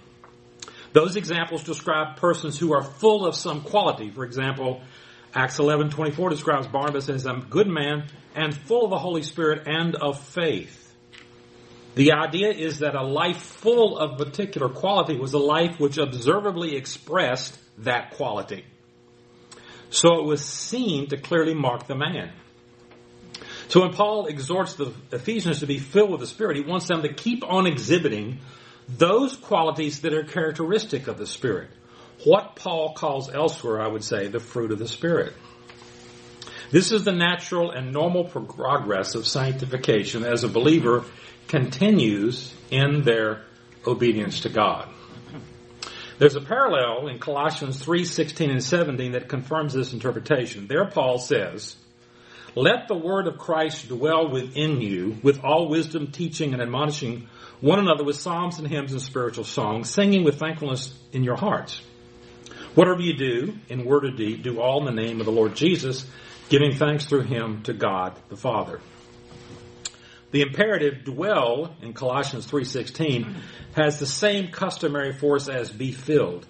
[0.94, 4.10] Those examples describe persons who are full of some quality.
[4.10, 4.82] For example,
[5.38, 9.96] Acts 11:24 describes Barnabas as a good man and full of the Holy Spirit and
[9.96, 10.96] of faith.
[11.94, 16.76] The idea is that a life full of particular quality was a life which observably
[16.76, 18.66] expressed that quality.
[19.92, 22.32] So it was seen to clearly mark the man.
[23.68, 27.04] So when Paul exhorts the Ephesians to be filled with the Spirit, he wants them
[27.04, 28.40] to keep on exhibiting
[28.90, 31.70] those qualities that are characteristic of the Spirit.
[32.24, 35.34] What Paul calls elsewhere, I would say, the fruit of the Spirit.
[36.72, 41.06] This is the natural and normal progress of sanctification as a believer
[41.48, 43.44] continues in their
[43.86, 44.90] obedience to God.
[46.20, 50.68] There's a parallel in Colossians 3, 16 and 17 that confirms this interpretation.
[50.68, 51.78] There Paul says,
[52.56, 57.28] let the word of Christ dwell within you with all wisdom, teaching, and admonishing
[57.62, 61.82] one another with psalms and hymns and spiritual songs, singing with thankfulness in your hearts.
[62.78, 65.56] Whatever you do, in word or deed, do all in the name of the Lord
[65.56, 66.06] Jesus,
[66.48, 68.80] giving thanks through him to God the Father.
[70.30, 73.34] The imperative dwell in Colossians 3:16
[73.74, 76.46] has the same customary force as be filled.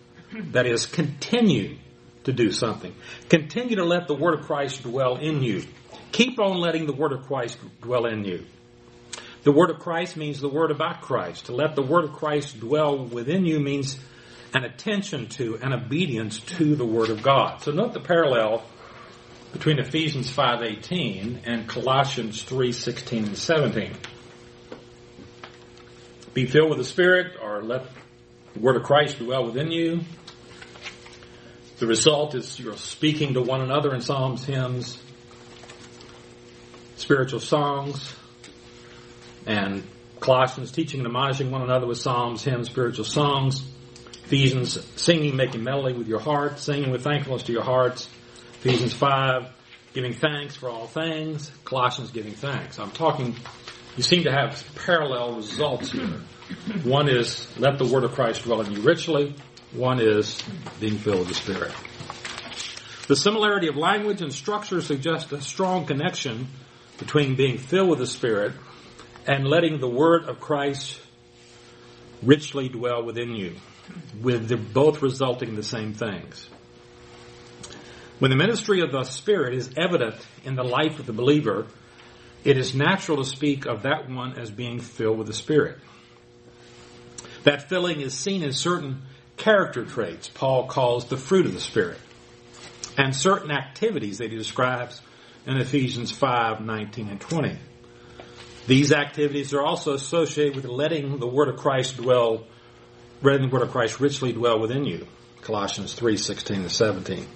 [0.52, 1.78] That is continue
[2.26, 2.94] to do something.
[3.30, 5.64] Continue to let the word of Christ dwell in you.
[6.12, 8.44] Keep on letting the Word of Christ dwell in you.
[9.44, 11.46] The Word of Christ means the Word about Christ.
[11.46, 13.98] To let the Word of Christ dwell within you means
[14.54, 17.62] an attention to and obedience to the Word of God.
[17.62, 18.64] So note the parallel
[19.54, 23.94] between Ephesians 5.18 and Colossians 3.16 and 17.
[26.34, 27.86] Be filled with the Spirit or let
[28.54, 30.02] the Word of Christ dwell within you.
[31.80, 35.00] The result is you're speaking to one another in psalms, hymns,
[36.96, 38.16] spiritual songs,
[39.46, 39.84] and
[40.20, 43.64] Colossians teaching and admonishing one another with psalms, hymns, spiritual songs.
[44.28, 48.10] Ephesians singing, making melody with your heart, singing with thankfulness to your hearts.
[48.56, 49.48] Ephesians 5,
[49.94, 51.50] giving thanks for all things.
[51.64, 52.78] Colossians giving thanks.
[52.78, 53.38] I'm talking,
[53.96, 56.20] you seem to have parallel results here.
[56.84, 59.34] One is let the word of Christ dwell in you richly.
[59.72, 60.44] One is
[60.82, 61.72] being filled with the Spirit.
[63.08, 66.50] The similarity of language and structure suggests a strong connection
[67.00, 68.52] between being filled with the Spirit
[69.26, 71.00] and letting the Word of Christ
[72.22, 73.56] richly dwell within you,
[74.22, 76.50] with the, both resulting in the same things.
[78.20, 81.68] When the ministry of the Spirit is evident in the life of the believer,
[82.44, 85.78] it is natural to speak of that one as being filled with the Spirit.
[87.44, 89.04] That filling is seen in certain
[89.38, 92.00] character traits Paul calls the fruit of the Spirit,
[92.98, 95.02] and certain activities that he describes
[95.46, 97.58] in Ephesians 5, 19 and 20.
[98.66, 102.44] These activities are also associated with letting the Word of Christ dwell,
[103.22, 105.08] letting the Word of Christ richly dwell within you.
[105.42, 107.28] Colossians 3, 16 and 17.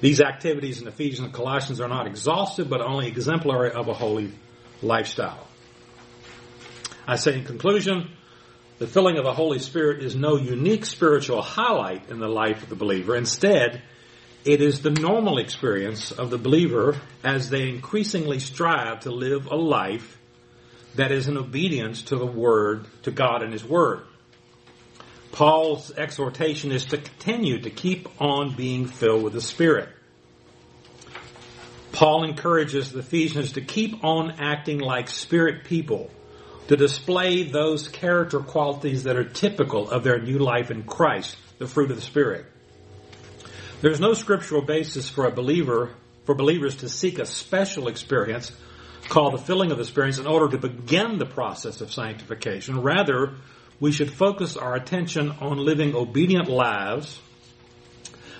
[0.00, 4.32] These activities in Ephesians and Colossians are not exhaustive, but only exemplary of a holy
[4.82, 5.46] lifestyle.
[7.06, 8.10] I say in conclusion,
[8.78, 12.68] the filling of the Holy Spirit is no unique spiritual highlight in the life of
[12.68, 13.16] the believer.
[13.16, 13.82] Instead,
[14.44, 19.56] it is the normal experience of the believer as they increasingly strive to live a
[19.56, 20.18] life
[20.96, 24.02] that is in obedience to the Word, to God and His Word.
[25.36, 29.90] Paul's exhortation is to continue to keep on being filled with the Spirit.
[31.92, 36.08] Paul encourages the Ephesians to keep on acting like Spirit people,
[36.68, 41.66] to display those character qualities that are typical of their new life in Christ, the
[41.66, 42.46] fruit of the Spirit.
[43.82, 45.90] There's no scriptural basis for a believer,
[46.24, 48.52] for believers to seek a special experience
[49.10, 52.80] called the filling of the Spirit in order to begin the process of sanctification.
[52.80, 53.34] Rather,
[53.80, 57.20] we should focus our attention on living obedient lives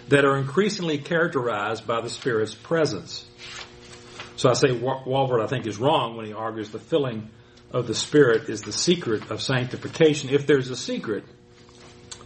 [0.08, 3.26] that are increasingly characterized by the Spirit's presence.
[4.36, 7.30] So I say Walvoord, I think, is wrong when he argues the filling
[7.70, 10.30] of the Spirit is the secret of sanctification.
[10.30, 11.24] If there's a secret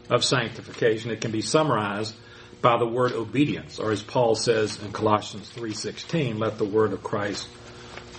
[0.08, 2.14] of sanctification, it can be summarized
[2.60, 7.02] by the word obedience, or as Paul says in Colossians 3.16, let the word of
[7.02, 7.48] Christ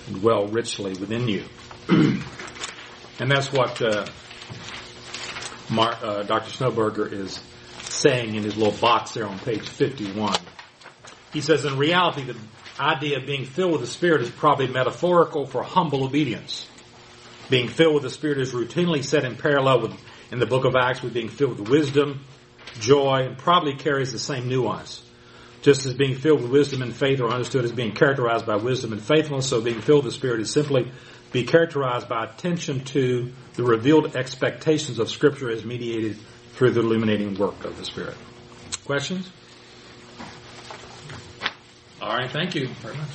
[0.10, 1.44] dwell richly within you.
[1.90, 4.08] and that's what uh,
[5.72, 6.52] Mark, uh, Dr.
[6.52, 7.40] Snoeberger is
[7.84, 10.36] saying in his little box there on page 51.
[11.32, 12.36] He says, in reality, the
[12.78, 16.68] idea of being filled with the Spirit is probably metaphorical for humble obedience.
[17.50, 19.94] Being filled with the Spirit is routinely set in parallel with,
[20.32, 22.26] in the book of Acts with being filled with wisdom,
[22.80, 25.04] joy, and probably carries the same nuance.
[25.62, 28.92] Just as being filled with wisdom and faith are understood as being characterized by wisdom
[28.92, 30.92] and faithfulness, so being filled with the Spirit is simply
[31.32, 36.18] be characterized by attention to the revealed expectations of Scripture as mediated
[36.54, 38.16] through the illuminating work of the Spirit.
[38.86, 39.30] Questions?
[42.02, 43.10] All right, thank you very much.